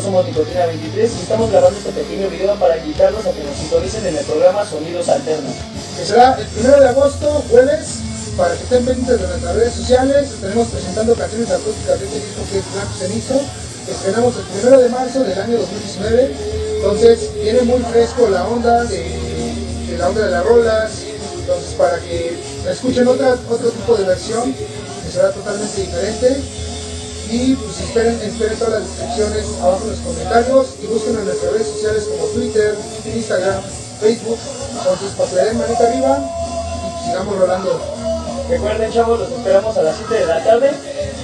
[0.01, 4.07] Somos Nicotina 23 y estamos grabando este pequeño video para invitarlos a que nos sintonicen
[4.07, 5.53] en el programa Sonidos Alternos.
[5.95, 7.99] que será el primero de agosto, jueves,
[8.35, 10.31] para que estén pendientes de nuestras redes sociales.
[10.31, 13.41] Estaremos presentando canciones acústicas de este disco que es Blanco Cenizo.
[13.91, 16.35] Estrenamos el primero de marzo del año 2019.
[16.77, 19.03] Entonces, viene muy fresco la onda de,
[19.87, 20.91] de la onda de las rolas.
[21.37, 26.41] Entonces, para que escuchen otra, otro tipo de versión, que será totalmente diferente.
[27.31, 31.53] Y pues esperen, esperen todas las descripciones abajo en los comentarios y busquen en nuestras
[31.53, 33.63] redes sociales como Twitter, Instagram,
[34.01, 34.37] Facebook.
[34.77, 37.81] Entonces, para manita arriba y pues, sigamos rolando.
[38.49, 40.71] Recuerden, chavos, los esperamos a las 7 de la tarde,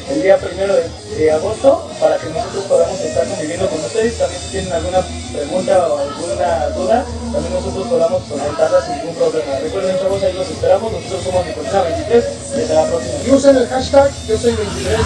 [0.09, 4.17] el día primero de, de agosto, para que nosotros podamos estar conviviendo con ustedes.
[4.17, 4.99] También si tienen alguna
[5.33, 9.59] pregunta o alguna duda, también nosotros podamos comentarla sin ningún problema.
[9.59, 10.91] Recuerden, chavos, ahí los esperamos.
[10.91, 12.25] Nosotros somos Nicolina 23
[12.57, 13.15] y hasta la próxima.
[13.25, 14.99] Y usen el hashtag yo soy 23.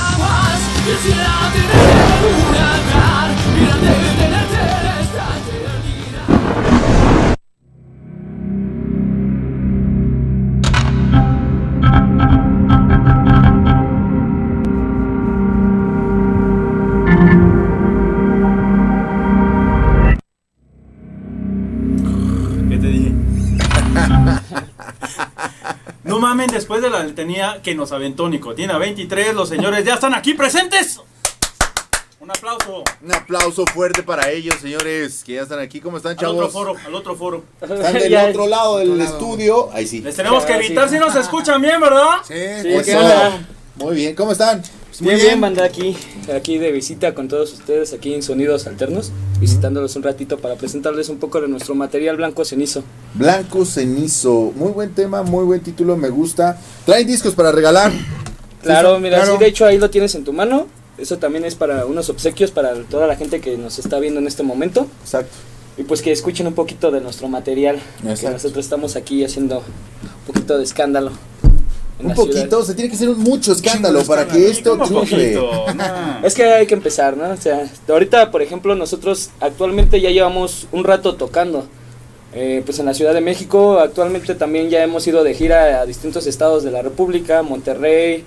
[27.22, 31.00] Tenía que nos aventó Nicotina 23, los señores ya están aquí presentes.
[32.20, 32.84] Un aplauso.
[33.04, 35.80] Un aplauso fuerte para ellos, señores, que ya están aquí.
[35.80, 36.52] ¿Cómo están, Al otro chavos?
[36.54, 37.44] foro, al otro foro.
[37.62, 39.70] Están del Ya- otro lado del estudio.
[39.72, 40.02] Ahí sí.
[40.02, 40.96] Les tenemos que Ya, gritar sí.
[40.96, 42.18] si nos escuchan bien, ¿verdad?
[42.28, 42.86] Sí, Sí, Eso.
[42.86, 43.48] ¿qué onda?
[43.76, 44.64] Muy bien, ¿cómo están?
[45.00, 45.96] Bien, bien, banda aquí,
[46.36, 51.10] aquí de visita con todos ustedes, aquí en Sonidos Alternos, visitándolos un ratito para presentarles
[51.10, 52.84] un poco de nuestro material blanco cenizo.
[53.16, 54.54] Blanco Cenizo.
[54.56, 56.60] Muy buen tema, muy buen título, me gusta.
[56.86, 57.92] ¿Traen discos para regalar?
[58.62, 59.34] Claro, mira, claro.
[59.34, 60.68] sí, de hecho ahí lo tienes en tu mano.
[61.00, 64.28] Eso también es para unos obsequios para toda la gente que nos está viendo en
[64.28, 64.86] este momento.
[65.02, 65.36] Exacto.
[65.76, 67.80] Y pues que escuchen un poquito de nuestro material.
[68.04, 71.14] Que nosotros estamos aquí haciendo un poquito de escándalo.
[72.04, 72.64] Un poquito, ciudad.
[72.64, 75.36] se tiene que hacer un mucho escándalo Chingo para que esto ¿Cómo triunfe.
[75.36, 75.66] No.
[76.24, 77.30] Es que hay que empezar, ¿no?
[77.30, 81.68] O sea, ahorita, por ejemplo, nosotros actualmente ya llevamos un rato tocando.
[82.34, 85.86] Eh, pues en la Ciudad de México, actualmente también ya hemos ido de gira a
[85.86, 88.24] distintos estados de la República, Monterrey,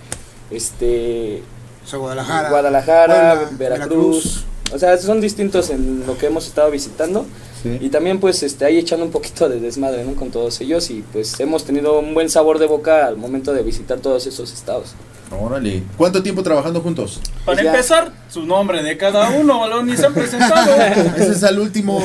[0.50, 1.42] este,
[1.84, 2.50] O sea, Guadalajara.
[2.50, 4.44] Guadalajara, Puebla, Veracruz.
[4.74, 7.24] O sea, son distintos en lo que hemos estado visitando.
[7.64, 10.14] Y también pues este ahí echando un poquito de desmadre, ¿no?
[10.14, 13.62] Con todos ellos y pues hemos tenido un buen sabor de boca al momento de
[13.62, 14.94] visitar todos esos estados.
[15.40, 15.82] Órale.
[15.96, 17.18] ¿Cuánto tiempo trabajando juntos?
[17.44, 17.70] Para Pues ya.
[17.72, 20.76] empezar, su nombre de cada uno, balón, ni se han presentado.
[21.16, 22.00] Ese es al último.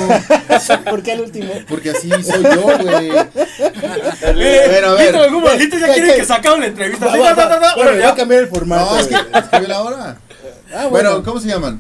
[0.89, 1.51] ¿Por qué el último?
[1.67, 3.11] Porque así soy yo, güey.
[4.21, 5.15] Eh, Pero, a ver.
[5.15, 6.19] Algún maldito ya ¿Qué, quiere qué?
[6.19, 7.05] que se acabe la entrevista.
[7.07, 7.45] Va, va, va.
[7.45, 8.09] Bueno, Bueno, voy ya.
[8.09, 8.85] a cambiar el formato.
[8.93, 10.17] No, es que, es que la hora.
[10.73, 11.23] Ah, Bueno, bueno.
[11.23, 11.79] ¿cómo se llaman?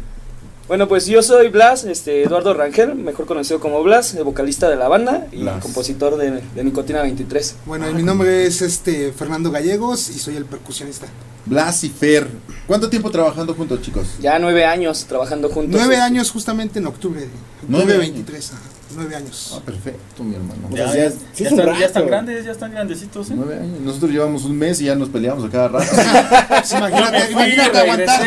[0.69, 4.75] Bueno, pues yo soy Blas, este Eduardo Rangel, mejor conocido como Blas, el vocalista de
[4.75, 5.63] la banda y Blas.
[5.63, 7.55] compositor de, de Nicotina 23.
[7.65, 11.07] Bueno, y mi nombre es este Fernando Gallegos y soy el percusionista.
[11.47, 12.27] Blas y Fer.
[12.67, 14.09] ¿Cuánto tiempo trabajando juntos, chicos?
[14.21, 15.71] Ya nueve años trabajando juntos.
[15.71, 17.21] Nueve este, años justamente en octubre.
[17.67, 18.13] Nueve Nueve años.
[18.13, 18.61] 23, ajá,
[18.99, 19.53] nueve años.
[19.57, 20.61] Ah, perfecto, mi hermano.
[20.69, 23.29] Pues Ya, ya- ya, sí ya es un están, ya están grandes, ya están grandecitos.
[23.29, 23.33] ¿eh?
[23.35, 23.79] Nueve años.
[23.81, 25.85] Nosotros llevamos un mes y ya nos peleamos a cada rato.
[26.49, 28.21] Pues imagínate, fui, imagínate aguantar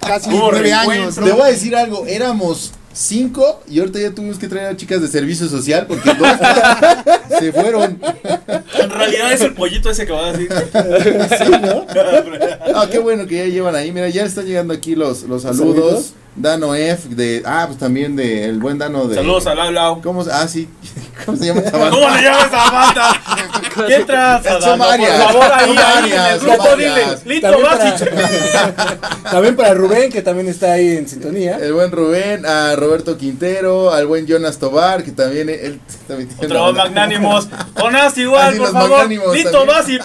[0.00, 1.02] casi nueve reencuentro.
[1.02, 1.14] años.
[1.14, 5.02] Te voy a decir algo, éramos cinco y ahorita ya tuvimos que traer a chicas
[5.02, 6.28] de servicio social porque dos
[7.28, 8.00] se fueron.
[8.78, 10.48] En realidad es el pollito ese que va a decir.
[11.38, 11.86] Sí, ¿no?
[12.74, 13.90] Ah, qué bueno que ya llevan ahí.
[13.90, 15.76] Mira, ya están llegando aquí los, los saludos.
[15.76, 16.14] saludos?
[16.36, 19.14] Dano F, de, ah, pues también de el buen Dano de.
[19.14, 20.02] Saludos a Lau Lau.
[20.02, 20.68] ¿Cómo se, ah, sí.
[21.24, 21.96] ¿Cómo se llama esta banda?
[21.96, 23.22] ¿Cómo le llamas a la banda?
[23.86, 24.50] ¿Qué traza?
[24.60, 24.84] Son Dano?
[24.84, 27.04] varias, Por favor, ahí, en varias, el grupo dile.
[27.24, 31.56] Lito También para, también para Rubén, que también está ahí en sintonía.
[31.56, 36.54] El buen Rubén, a Roberto Quintero, al buen Jonas Tobar, que también él también tiene
[36.54, 37.48] Otro una magnánimos.
[37.74, 39.10] Jonás igual, Así por favor.
[39.10, 39.66] Lito también.
[39.66, 40.02] Basic.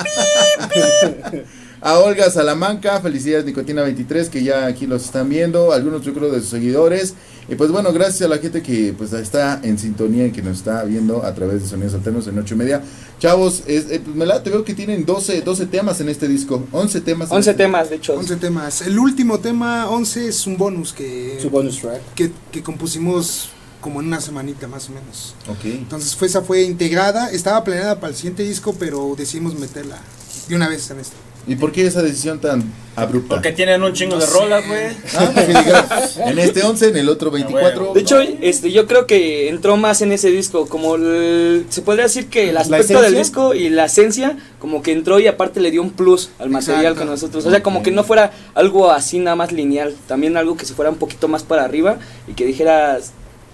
[1.84, 6.30] A Olga Salamanca, felicidades Nicotina 23, que ya aquí los están viendo, algunos yo creo
[6.32, 7.16] de sus seguidores.
[7.50, 10.58] Y pues bueno, gracias a la gente que pues está en sintonía y que nos
[10.58, 12.84] está viendo a través de Sonidos Alternos en 8 y media.
[13.20, 16.28] Chavos, es, eh, pues, me la, te veo que tienen 12, 12 temas en este
[16.28, 17.32] disco, 11 temas.
[17.32, 18.14] en 11 este- temas, de hecho.
[18.14, 18.82] 11 temas.
[18.84, 22.00] El último tema, 11, es un bonus que, Su bonus track.
[22.14, 23.50] que, que compusimos
[23.82, 25.36] como en una semanita más o menos.
[25.50, 25.66] Ok.
[25.66, 29.98] Entonces fue, esa fue integrada, estaba planeada para el siguiente disco, pero decidimos meterla
[30.48, 31.16] de una vez en este.
[31.48, 32.64] ¿Y por qué esa decisión tan
[32.96, 33.30] abrupta?
[33.34, 34.90] Porque tienen un chingo de rolas, güey.
[35.18, 35.86] Ah, porque dijeron,
[36.28, 37.94] en este 11, en el otro 24.
[37.96, 42.04] De hecho, este, yo creo que entró más en ese disco, como el- se podría
[42.04, 45.72] decir que el aspecto del disco y la esencia, como que entró y aparte le
[45.72, 47.00] dio un plus al material Exacto.
[47.00, 47.44] con nosotros.
[47.48, 50.76] O sea, como que no fuera algo así nada más lineal, también algo que se
[50.76, 53.14] fuera un poquito más para arriba y que dijeras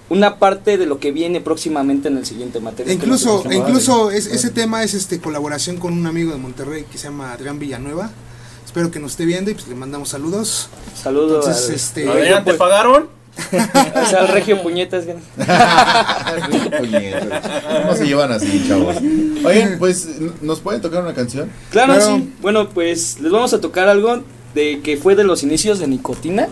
[0.10, 2.90] una parte de lo que viene próximamente en el siguiente material.
[2.92, 6.86] E incluso, e incluso es- ese tema es este colaboración con un amigo de Monterrey
[6.92, 8.10] que se llama Adrián Villanueva.
[8.66, 10.70] Espero que nos esté viendo y pues le mandamos saludos.
[11.02, 13.10] Saludos Entonces, al, este, Adrián, ¿te pagaron?
[13.48, 14.62] o sea, al Regio.
[14.64, 15.06] Puñetas.
[17.82, 18.96] ¿Cómo se llevan así, chavos?
[19.46, 20.08] Oigan, pues,
[20.42, 21.50] ¿nos pueden tocar una canción?
[21.70, 22.18] Claro, Claro.
[22.18, 22.34] sí.
[22.42, 24.22] Bueno, pues les vamos a tocar algo
[24.54, 26.48] de que fue de los inicios de Nicotina.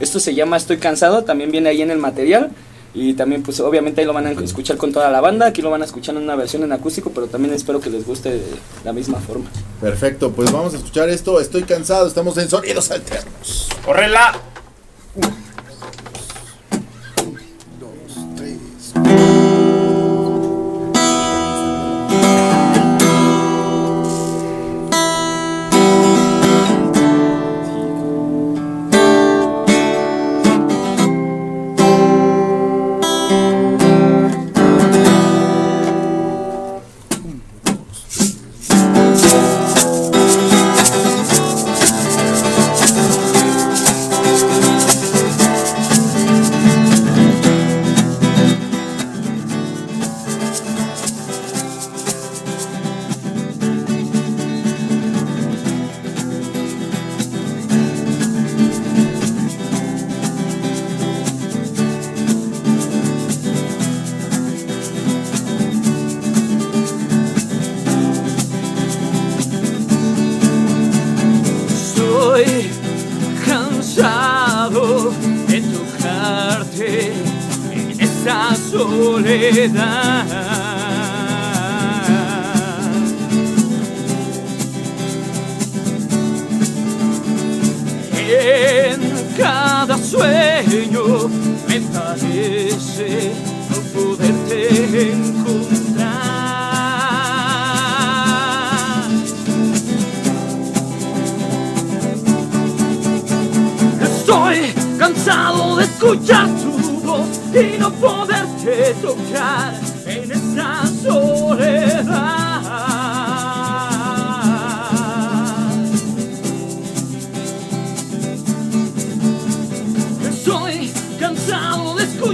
[0.00, 2.50] Esto se llama Estoy cansado, también viene ahí en el material.
[2.94, 5.46] Y también, pues obviamente ahí lo van a escuchar con toda la banda.
[5.46, 8.06] Aquí lo van a escuchar en una versión en acústico, pero también espero que les
[8.06, 8.44] guste de
[8.84, 9.50] la misma forma.
[9.80, 11.40] Perfecto, pues vamos a escuchar esto.
[11.40, 13.68] Estoy cansado, estamos en Sonidos Alternos.
[13.84, 14.40] ¡Córrela!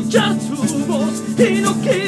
[0.00, 1.99] Escuchar tu voz y no quisiera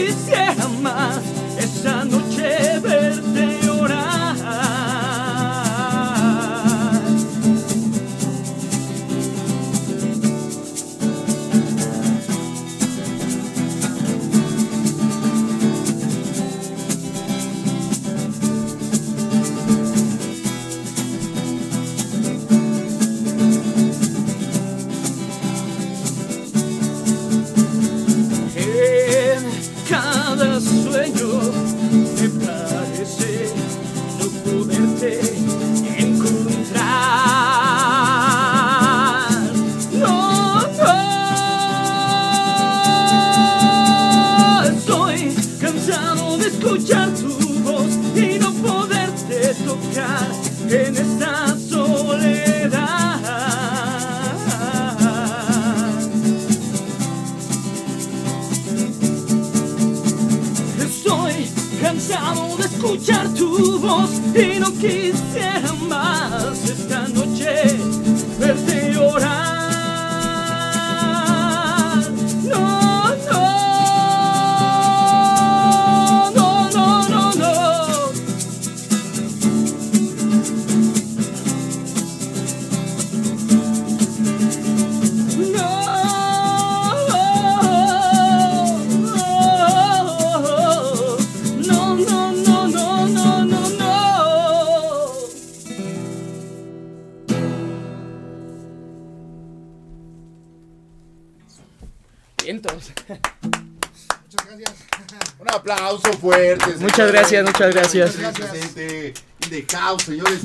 [106.80, 108.10] Muchas gracias, muchas gracias.
[108.12, 110.40] Presente in the house, señores.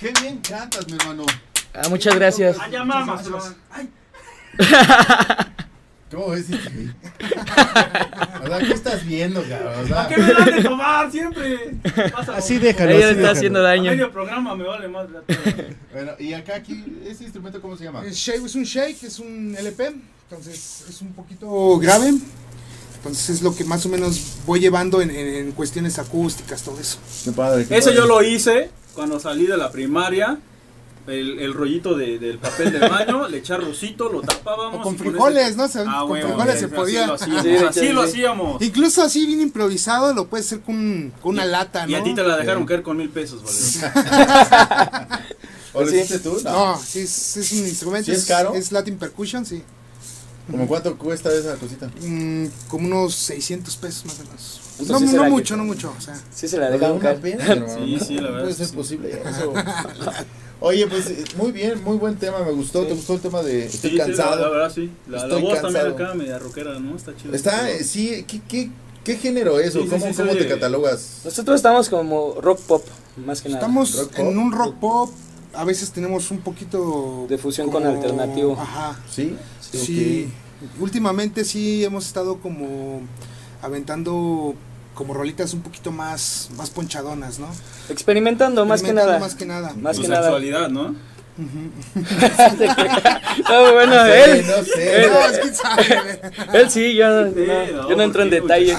[0.00, 1.24] Qué bien cantas, mi hermano.
[1.74, 2.58] Ah, muchas gracias.
[2.58, 3.22] Allá mamas.
[6.10, 6.50] ¿Cómo ves?
[6.50, 6.88] este güey?
[8.42, 9.84] O sea, ¿qué estás viendo, cabrón?
[9.84, 11.74] O sea, ¿Qué me dan de tomar siempre?
[12.12, 12.38] Pásalo.
[12.38, 12.90] Así déjalo.
[12.90, 13.30] Ella así está déjalo.
[13.38, 13.90] haciendo A daño.
[13.92, 15.06] medio programa me vale más.
[15.10, 15.20] la.
[15.92, 18.04] Bueno, y acá aquí, ¿ese instrumento cómo se llama?
[18.04, 19.94] Es, shake, es un shake, es un LP,
[20.28, 22.14] entonces es un poquito grave.
[23.00, 26.78] Entonces es lo que más o menos voy llevando en, en- en cuestiones acústicas, todo
[26.78, 26.98] eso.
[27.24, 27.66] Qué padre.
[27.66, 27.96] qué Eso padre.
[27.98, 30.38] yo lo hice cuando salí de la primaria.
[31.06, 34.80] El, el rollito de- del papel del baño, le eché arrocito, lo tapábamos.
[34.80, 35.66] O con y ese- frijoles, ¿no?
[35.66, 37.06] Se- Ah, con huevo, frijoles así se podía.
[37.06, 38.62] lo hacíamos, Sí, así lo hacíamos.
[38.62, 41.92] Incluso así bien improvisado lo puedes hacer con, con una lata, ¿no?
[41.92, 43.56] Y a ti te la dejaron caer con mil pesos, ¿vale?
[45.72, 46.38] ¿O lo hiciste tú?
[46.44, 46.52] No.
[46.74, 48.06] No, sí, es, es un instrumento.
[48.06, 48.54] ¿Sí es caro?
[48.54, 49.62] Es Latin Percussion, sí.
[50.50, 51.90] ¿Cómo cuánto cuesta esa cosita?
[52.02, 54.60] Mm, como unos 600 pesos más o menos.
[54.80, 55.94] Entonces No, sí no mucho, no mucho.
[55.96, 57.68] O sea, Sí se la ¿Te da dejaron caer.
[57.78, 58.76] Sí, sí, la verdad puede ser sí.
[58.76, 59.52] posible eso.
[60.62, 62.84] Oye, pues eh, muy bien, muy buen tema, me gustó.
[62.86, 64.40] ¿Te gustó el tema de Estoy Sí, sí, la, cansado?
[64.42, 64.90] la verdad sí.
[65.08, 65.72] La, la voz cansado.
[65.72, 66.96] también acá, media rockera, ¿no?
[66.96, 67.34] Está chido.
[67.34, 68.70] Está, eh, sí, ¿qué, qué,
[69.02, 70.48] qué género es o Sí, sí, cómo, sí, cómo sí, te oye.
[70.48, 71.20] catalogas?
[71.24, 72.84] Nosotros estamos como rock pop,
[73.24, 73.60] más que nada.
[73.60, 75.10] estamos ¿Rock en un rock pop.
[75.54, 77.26] A veces tenemos un poquito.
[77.28, 78.56] De fusión con alternativo.
[78.60, 78.96] Ajá.
[79.10, 79.34] ¿Sí?
[79.72, 80.30] Sí.
[80.78, 83.00] Últimamente sí hemos estado como
[83.62, 84.54] aventando
[84.94, 87.48] como rolitas un poquito más, más ponchadonas, ¿no?
[87.88, 89.18] Experimentando, más que nada.
[89.18, 89.72] Más que nada.
[89.80, 90.22] Más Tu que nada.
[90.24, 90.94] sexualidad, ¿no?
[93.48, 95.04] No, bueno, No sé, él, no sé.
[95.04, 96.20] él, No, es que sabe.
[96.58, 97.46] él sí, yo no, Sí,
[97.88, 98.76] yo no entro en detalle.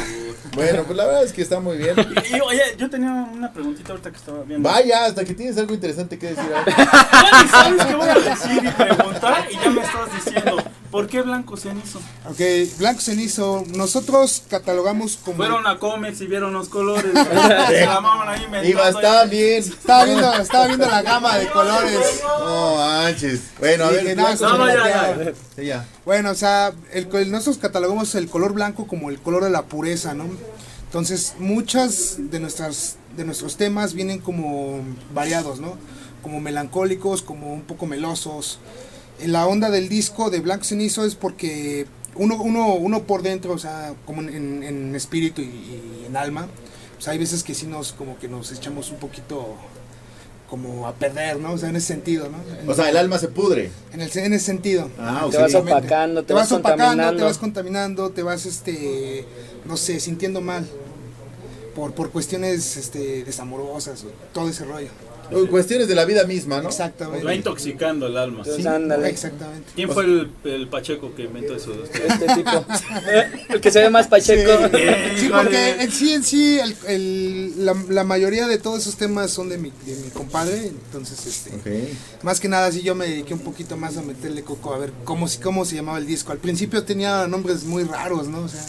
[0.54, 1.96] Bueno, pues la verdad es que está muy bien.
[2.30, 4.70] Y, y, oye, yo tenía una preguntita ahorita que estaba viendo.
[4.70, 6.44] Vaya, hasta que tienes algo interesante que decir.
[6.52, 10.64] Ya ni sabes qué voy a decir y preguntar y ya me estás diciendo.
[10.92, 12.00] ¿Por qué blanco cenizo?
[12.30, 12.40] Ok,
[12.78, 15.38] Blanco Cenizo, nosotros catalogamos como...
[15.38, 17.14] Fueron a Comex y vieron los colores.
[17.70, 18.90] Se la maman ahí Y inventando.
[19.00, 19.64] está bien.
[19.64, 22.22] Estaba viendo, estaba viendo la gama de colores.
[22.40, 23.40] No manches.
[23.60, 25.64] Bueno, a ver, que no, No, ya, ya.
[25.64, 25.88] Ya.
[26.06, 29.64] Bueno, o sea, el, el- nosotros catalogamos el color blanco como el color de la
[29.68, 30.26] pureza, ¿no?
[30.88, 34.82] Entonces, muchas de nuestras de nuestros temas vienen como
[35.14, 35.78] variados, ¿no?
[36.22, 38.60] Como melancólicos, como un poco melosos.
[39.26, 43.58] La onda del disco de Blanco Cenizo es porque uno, uno, uno por dentro, o
[43.60, 46.48] sea, como en, en espíritu y, y en alma,
[46.96, 49.56] pues hay veces que sí nos, como que nos echamos un poquito
[50.50, 51.54] como a perder, ¿no?
[51.54, 52.38] O sea, en ese sentido, ¿no?
[52.62, 53.72] En- O sea, el alma se pudre.
[53.94, 54.90] en, el, en ese sentido.
[55.00, 55.44] Ah, Te ok.
[55.44, 57.18] vas opacando, te, vas, opacando, contaminando.
[57.18, 59.26] te vas contaminando, te vas, este,
[59.66, 60.68] no sé, sintiendo mal
[61.74, 64.04] por, por cuestiones, este, desamorosas,
[64.34, 64.90] todo ese rollo.
[65.50, 66.70] Cuestiones de la vida misma, ¿no?
[66.70, 67.26] Exactamente.
[67.26, 68.39] Va intoxicando el alma.
[68.39, 69.10] Entonces, ándale.
[69.10, 69.72] Exactamente.
[69.76, 71.74] ¿Quién fue el, el Pacheco que inventó eso?
[71.84, 72.65] Este tipo.
[73.50, 74.52] El que se ve más pacheco.
[75.17, 79.32] Sí, porque en sí, en sí, el, el- la, la mayoría de todos esos temas
[79.32, 82.24] son de mi, de mi compadre, entonces, este, Ok.
[82.24, 84.91] más que nada, sí, yo me dediqué un poquito más a meterle coco a ver
[85.04, 86.32] cómo, se- cómo se llamaba el disco.
[86.32, 88.39] Al principio tenía nombres muy raros, ¿no?
[88.44, 88.63] O sea,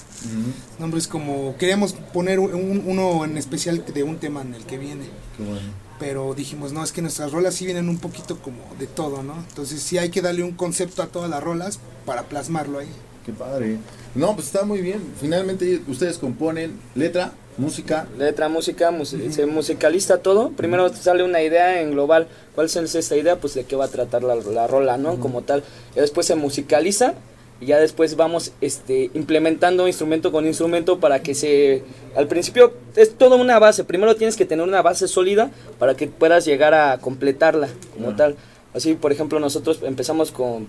[0.79, 5.05] nombres como, queríamos poner un- uno en especial de un tema en el que viene.
[5.37, 5.61] Qué bueno.
[6.03, 9.37] Pero dijimos, no, es que nuestras rolas sí vienen un poquito como de todo, ¿no?
[9.49, 12.89] Entonces sí hay que darle un concepto a todas las rolas para plasmarlo ahí.
[13.25, 13.77] Qué padre.
[14.17, 15.01] No, pues está muy bien.
[15.21, 18.09] Finalmente ustedes componen letra, música.
[18.19, 20.51] Letra, música, mus- se musicaliza todo.
[20.51, 22.27] Primero sale una idea en global.
[22.57, 23.37] ¿Cuál es esta idea?
[23.39, 25.21] Pues de qué va a tratar la, la rola, ¿no?
[25.21, 25.63] Como tal.
[25.95, 27.15] Y después se musicaliza
[27.63, 31.85] y ya después vamos este, implementando instrumento con instrumento para que se...
[32.17, 33.85] Al principio es toda una base.
[33.85, 38.35] Primero tienes que tener una base sólida para que puedas llegar a completarla como tal.
[38.75, 40.67] Así, por ejemplo, nosotros empezamos con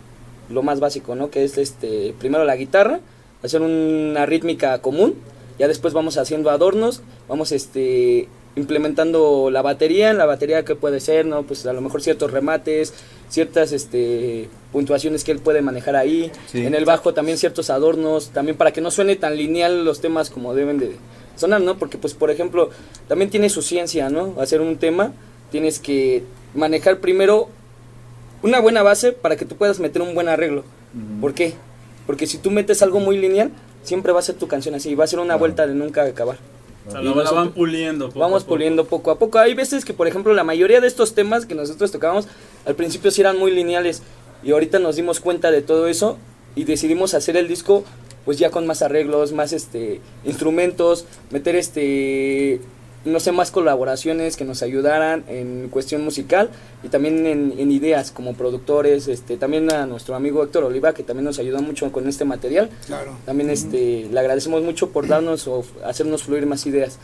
[0.49, 1.31] lo más básico, ¿no?
[1.31, 2.99] Que es este, primero la guitarra,
[3.41, 5.15] hacer una rítmica común,
[5.57, 10.99] ya después vamos haciendo adornos, vamos este implementando la batería, en la batería que puede
[10.99, 11.43] ser, ¿no?
[11.43, 12.93] Pues a lo mejor ciertos remates,
[13.29, 16.65] ciertas este puntuaciones que él puede manejar ahí, Sí.
[16.65, 20.29] en el bajo también ciertos adornos, también para que no suene tan lineal los temas
[20.29, 20.95] como deben de
[21.35, 21.77] sonar, ¿no?
[21.77, 22.69] Porque pues por ejemplo,
[23.07, 24.35] también tiene su ciencia, ¿no?
[24.39, 25.13] Hacer un tema
[25.51, 26.23] tienes que
[26.55, 27.49] manejar primero
[28.43, 30.63] una buena base para que tú puedas meter un buen arreglo.
[31.21, 31.53] ¿Por qué?
[32.05, 33.51] Porque si tú metes algo muy lineal,
[33.83, 36.37] siempre va a ser tu canción así, va a ser una vuelta de nunca acabar.
[36.87, 38.07] O sea, Y la, van puliendo.
[38.07, 38.55] poco Vamos a poco.
[38.55, 39.39] puliendo poco a poco.
[39.39, 42.27] Hay veces que, por ejemplo, la mayoría de estos temas que nosotros tocábamos
[42.65, 44.01] al principio sí eran muy lineales
[44.43, 46.17] y ahorita nos dimos cuenta de todo eso
[46.55, 47.83] y decidimos hacer el disco
[48.25, 52.61] pues ya con más arreglos, más este instrumentos, meter este
[53.05, 56.49] no sé, más colaboraciones que nos ayudaran en cuestión musical
[56.83, 61.03] y también en, en ideas como productores, este, también a nuestro amigo Héctor Oliva que
[61.03, 62.69] también nos ayuda mucho con este material.
[62.87, 63.17] Claro.
[63.25, 66.97] También este, le agradecemos mucho por darnos o hacernos fluir más ideas.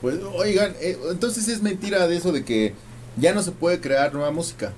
[0.00, 2.74] Pues, oigan, eh, entonces es mentira de eso de que
[3.16, 4.72] ya no se puede crear nueva música.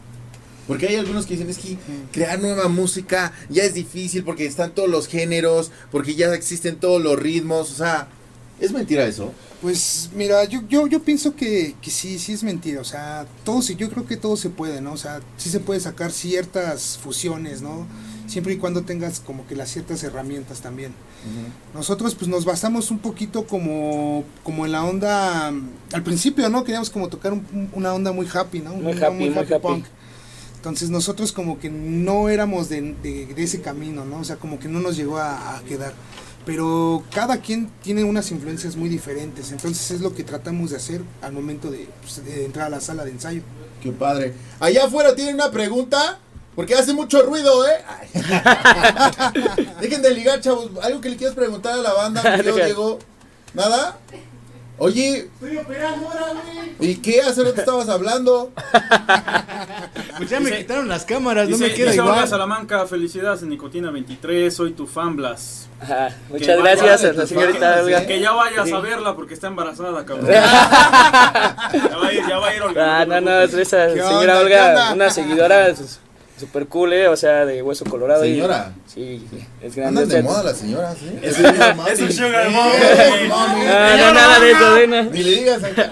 [0.69, 1.77] Porque hay algunos que dicen, es que
[2.13, 7.01] crear nueva música ya es difícil porque están todos los géneros, porque ya existen todos
[7.01, 8.09] los ritmos, o sea,
[8.61, 9.33] ¿es mentira eso?
[9.63, 13.63] Pues mira, yo, yo, yo pienso que, que sí, sí es mentira, o sea, todo
[13.63, 14.93] se- yo creo que todo se puede, ¿no?
[14.93, 17.87] O sea, sí se puede sacar ciertas fusiones, ¿no?
[18.27, 20.93] Siempre y cuando tengas como que las ciertas herramientas también.
[21.75, 26.65] Nosotros pues nos basamos un poquito como, como en la onda, al principio, ¿no?
[26.65, 28.75] Queríamos como tocar un- un- una onda muy happy, ¿no?
[28.75, 29.63] Muy happy, muy happy.
[29.63, 29.85] punk.
[30.57, 34.19] Entonces nosotros como que no éramos de, de- de ese camino, ¿no?
[34.19, 35.95] O sea, como que no nos llegó a, a quedar.
[36.47, 41.03] Pero cada quien tiene unas influencias muy diferentes, entonces es lo que tratamos de hacer
[41.21, 43.43] al momento de, pues, de entrar a la sala de ensayo.
[43.83, 44.33] Qué padre.
[44.61, 46.21] Allá afuera tienen una pregunta,
[46.55, 47.83] porque hace mucho ruido, ¿eh?
[49.81, 50.71] Dejen de ligar, chavos.
[50.83, 52.43] Algo que le quieras preguntar a la banda, mi.
[52.43, 53.01] Diego.
[53.55, 53.99] ¿Nada?
[54.79, 56.33] Oye, Estoy operando ahora,
[56.79, 56.91] güey.
[56.91, 57.23] ¿y qué?
[57.23, 58.53] ¿Hace rato estabas hablando?
[60.19, 62.27] Pues ya me Dice- quitaron las cámaras, no me queda dice.
[62.27, 65.69] Salamanca, felicidades en Nicotina 23, soy tu fan Blas.
[65.81, 68.07] Ajá, muchas gracias a la señorita Olga.
[68.07, 68.73] Que ya vayas Sí.
[68.73, 70.27] a verla porque está embarazada, cabrón.
[70.31, 73.01] ya va a ir, ya va a ir Olga.
[73.01, 75.99] Ah, no, no, es esa ¿Qué señora onda, Olga, una seguidora s-
[76.39, 78.25] super cool, eh, o sea, de hueso colorado.
[78.25, 78.73] y- Señora.
[78.87, 80.03] sí, sí, es grande.
[80.03, 81.21] Andan de moda las señoras, ¿eh?
[81.23, 81.91] Es, Sugar mommy.
[81.91, 83.65] es un sugar mommy.
[83.67, 85.03] No, no, nada de eso, de nada.
[85.05, 85.91] Ni le digas acá.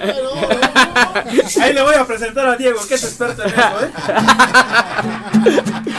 [1.62, 3.90] Ahí le voy a presentar a Diego, que es experto en eso, ¿eh?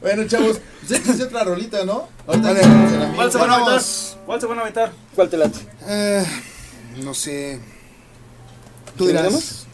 [0.00, 2.08] Bueno, chavos, pues esta es otra rolita, ¿no?
[2.28, 2.60] Ahorita Vale.
[3.16, 3.80] ¿Cuál se van a aventar?
[4.24, 4.92] ¿Cuál se van a aventar?
[5.16, 5.58] ¿Cuál te late?
[5.88, 6.24] Eh,
[7.02, 7.58] no sé.
[8.96, 9.22] Tú ¿Sí, dirás.
[9.24, 9.66] tenemos?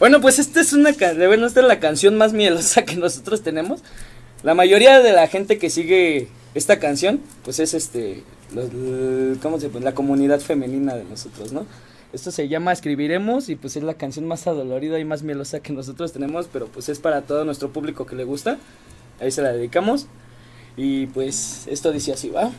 [0.00, 0.92] Bueno, pues esta es una
[1.28, 3.82] bueno, esta es la canción más mielosa que nosotros tenemos.
[4.42, 8.24] La mayoría de la gente que sigue esta canción, pues es este,
[9.42, 9.84] ¿cómo se llama?
[9.84, 11.66] La comunidad femenina de nosotros, ¿no?
[12.14, 15.74] Esto se llama Escribiremos y pues es la canción más adolorida y más mielosa que
[15.74, 18.56] nosotros tenemos, pero pues es para todo nuestro público que le gusta.
[19.20, 20.06] Ahí se la dedicamos.
[20.78, 22.50] Y pues esto dice así, ¿va?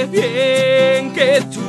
[0.09, 1.68] bien que tú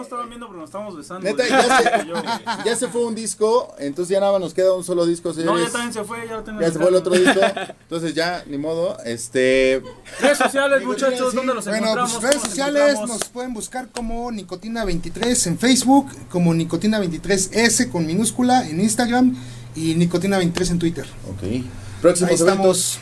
[0.00, 1.24] nos estaban viendo, pero nos estábamos besando.
[1.24, 5.06] Neta, ya se, ya fue un disco, entonces ya nada más nos queda un solo
[5.06, 6.60] disco, No, ya también se fue, ya lo tengo.
[6.60, 7.40] Ya se fue el otro disco,
[7.80, 9.82] entonces ya, ni modo, este...
[10.20, 12.12] Redes sociales, muchachos, ¿dónde los Bueno, encontramos?
[12.12, 18.06] pues redes ¿Cómo los sociales nos pueden buscar como Nicotina23 en Facebook, como Nicotina23S con
[18.06, 19.36] minúscula en Instagram
[19.74, 21.06] y Nicotina23 en Twitter.
[21.30, 21.64] Ok.
[22.00, 23.00] Próximos Ahí estamos.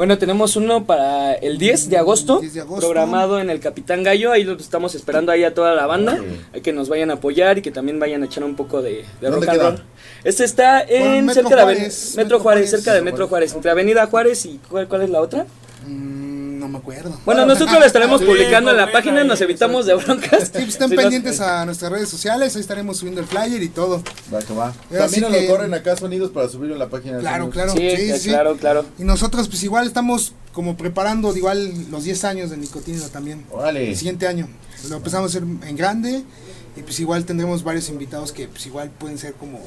[0.00, 2.86] Bueno, tenemos uno para el 10 de agosto, 10 de agosto.
[2.86, 4.32] programado en el Capitán Gallo.
[4.32, 6.18] Ahí los estamos esperando ahí a toda la banda.
[6.54, 9.04] Hay que nos vayan a apoyar y que también vayan a echar un poco de,
[9.20, 9.82] de ¿Dónde rock and roll.
[10.24, 12.70] Este está en Metro cerca de Metro, Metro Juárez, Juárez.
[12.70, 15.44] cerca de Metro Juárez, entre Avenida Juárez y ¿cuál, cuál es la otra?
[15.86, 16.29] Mm,
[16.70, 17.18] me acuerdo.
[17.24, 20.44] Bueno, nosotros la estaremos publicando en la página, nos evitamos de broncas.
[20.44, 24.02] Sí, pues estén pendientes a nuestras redes sociales, ahí estaremos subiendo el flyer y todo.
[24.32, 24.72] Va que va.
[24.90, 27.18] También nos lo corren acá sonidos para subirlo en la página.
[27.18, 27.72] Claro, claro.
[27.72, 28.28] Sí, sí.
[28.30, 28.84] claro, claro.
[28.98, 33.44] Y nosotros pues igual estamos como preparando igual los 10 años de Nicotina también.
[33.50, 33.90] Órale.
[33.90, 34.48] El siguiente año.
[34.88, 36.24] Lo empezamos a hacer en grande
[36.76, 39.58] y pues igual tendremos varios invitados que pues igual pueden ser como,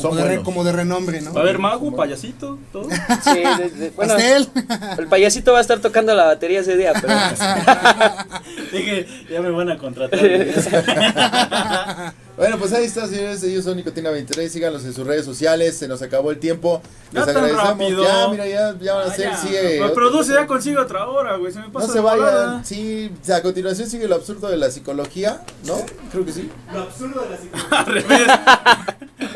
[0.00, 1.32] como, de, re- como de renombre, ¿no?
[1.32, 2.88] Va a haber mago, payasito, todo.
[3.24, 7.12] Sí, de- de- bueno, el payasito va a estar tocando la batería ese día, pero
[8.72, 10.20] Dije, ya me van a contratar.
[12.36, 13.42] Bueno, pues ahí está, señores.
[13.44, 14.50] Ellos son Nicotina 23.
[14.50, 15.76] Síganlos en sus redes sociales.
[15.76, 16.82] Se nos acabó el tiempo.
[17.12, 17.68] Ya Les tan agradecemos.
[17.78, 18.02] rápido.
[18.04, 19.30] Ya, mira, ya, ya van a Ah, ser.
[19.30, 19.36] ya.
[19.36, 19.80] Sigue.
[19.80, 21.52] Me produce, ya consigo otra hora, güey.
[21.52, 22.64] Se me pasa No se de vayan.
[22.64, 25.42] Sí, a continuación sigue lo absurdo de la psicología.
[25.64, 25.76] ¿No?
[26.10, 26.50] Creo que sí.
[26.72, 27.68] Lo absurdo de la psicología.
[27.78, 28.28] Al revés.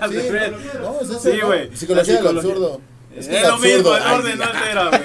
[0.01, 0.53] Al Sí, revés.
[0.81, 1.21] No, es eso.
[1.21, 1.47] Sí, ¿no?
[1.47, 1.77] güey.
[1.77, 2.51] Psicología del psicología.
[2.51, 2.81] absurdo.
[3.17, 5.03] Es, que lo mismo, el orden no altera, güey.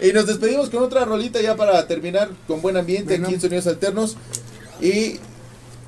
[0.10, 3.26] Y nos despedimos con otra rolita ya para terminar con buen ambiente Bueno.
[3.28, 4.16] aquí en Sonidos Alternos.
[4.80, 5.18] Y,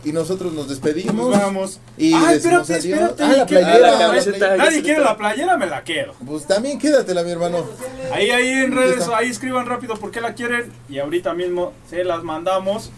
[0.04, 1.14] y nosotros nos despedimos.
[1.30, 1.80] Nos vamos.
[1.96, 3.22] Y Ay, espérate, espérate.
[3.22, 3.88] Ah, la ¿Qué- playera.
[3.88, 4.56] Ah, la camiseta.
[4.56, 6.14] Nadie quiere la playera, me la quiero.
[6.26, 7.64] Pues también quédatela, mi hermano.
[8.12, 9.16] Ahí, ahí en redes, está.
[9.18, 10.72] ahí escriban rápido por qué la quieren.
[10.88, 12.90] Y ahorita mismo se las mandamos.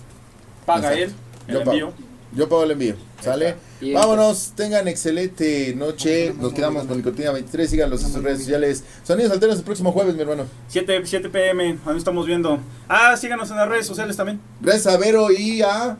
[0.66, 1.04] Paga Exacto.
[1.04, 1.14] él
[1.48, 1.70] el Yo pago.
[1.72, 1.92] envío.
[2.32, 2.94] Yo pago el envío.
[3.20, 3.56] ¿Sale?
[3.92, 6.32] Vámonos, tengan excelente noche.
[6.38, 7.68] Nos quedamos con Nicotina 23.
[7.68, 8.84] Síganlos en sus redes sociales.
[9.02, 10.44] Sonidos Alternos el próximo jueves, mi hermano.
[10.68, 12.60] 7, 7 pm, ahí estamos viendo.
[12.88, 14.40] Ah, síganos en las redes sociales también.
[14.60, 15.96] Gracias a Vero y a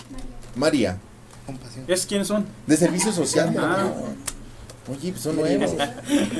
[0.55, 0.97] María.
[1.47, 1.85] Compasión.
[1.89, 2.47] ¿Es quiénes son?
[2.67, 3.55] De servicio social.
[3.59, 3.89] Ah.
[4.89, 5.71] Oye, pues son nuevos.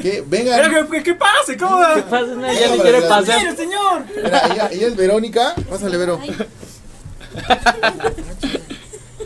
[0.03, 0.25] ¿Qué?
[0.27, 0.69] Vengan.
[0.71, 1.79] Mira, que, que, que pase, ¿cómo?
[1.95, 2.27] ¿Qué pasa?
[2.27, 3.39] No, ya Venga, quiere pasar.
[3.39, 4.05] ¡Mire, señor!
[4.17, 5.55] Mira, ella, ella es Verónica.
[5.69, 6.21] Pásale, Vero.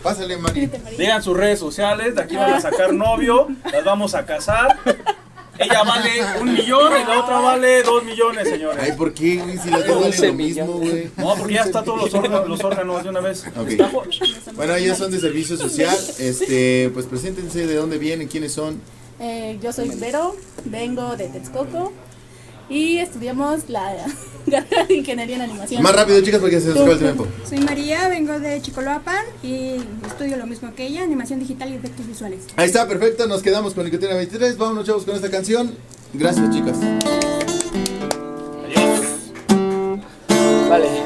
[0.03, 0.70] Pásale, Mari.
[0.99, 4.78] Digan sus redes sociales, de aquí van a sacar novio, las vamos a casar.
[5.59, 8.78] Ella vale un millón y la otra vale dos millones, señores.
[8.82, 9.57] Ay, ¿por qué, güey?
[9.59, 11.11] Si las dos valen lo mismo, güey.
[11.16, 13.44] No, porque ya está todos los órganos, los órganos de una vez.
[13.57, 13.68] Ok.
[13.68, 14.02] Está jo-
[14.55, 15.96] Bueno, ellas son de servicio social.
[16.18, 18.80] Este, pues preséntense de dónde vienen, quiénes son.
[19.20, 20.34] Eh, yo soy Vero,
[20.64, 21.92] vengo de Texcoco
[22.68, 23.94] y estudiamos la
[24.50, 25.82] carrera de Ingeniería en Animación.
[25.82, 27.26] Más rápido, chicas, porque se nos acaba el tiempo.
[27.48, 32.06] Soy María, vengo de Chicoloapan y estudio lo mismo que ella, animación digital y efectos
[32.06, 32.44] visuales.
[32.56, 33.26] Ahí está, perfecto.
[33.26, 34.56] Nos quedamos con Nicotina 23.
[34.56, 35.74] Vámonos, chavos, con esta canción.
[36.12, 36.78] Gracias, chicas.
[40.68, 41.03] Vale.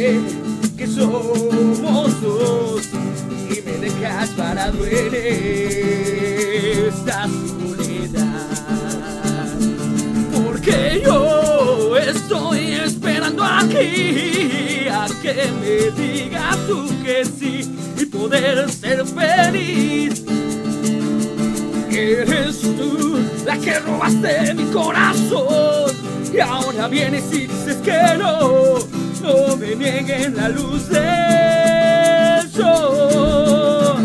[0.00, 2.88] Que somos dos
[3.50, 5.14] y me dejas parado en
[6.88, 8.48] esta soledad.
[10.32, 17.70] Porque yo estoy esperando aquí a que me digas tú que sí
[18.00, 20.24] y poder ser feliz.
[21.90, 25.92] Eres tú la que robaste mi corazón
[26.32, 28.78] y ahora vienes y dices que no,
[29.22, 33.96] no me nieguen la luz del sol.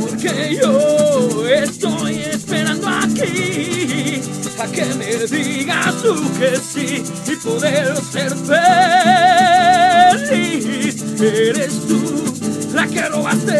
[0.00, 4.22] Porque yo estoy esperando aquí
[4.58, 8.34] a que me digas tú que sí y poder ser
[10.18, 11.02] feliz.
[11.20, 12.00] Eres tú
[12.74, 13.55] la que robaste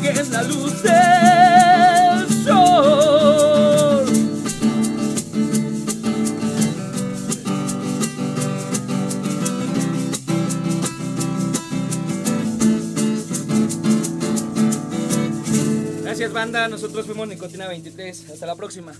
[0.00, 4.06] la luz del sol.
[16.02, 18.30] Gracias banda, nosotros fuimos Nicotina 23.
[18.30, 18.92] Hasta la próxima.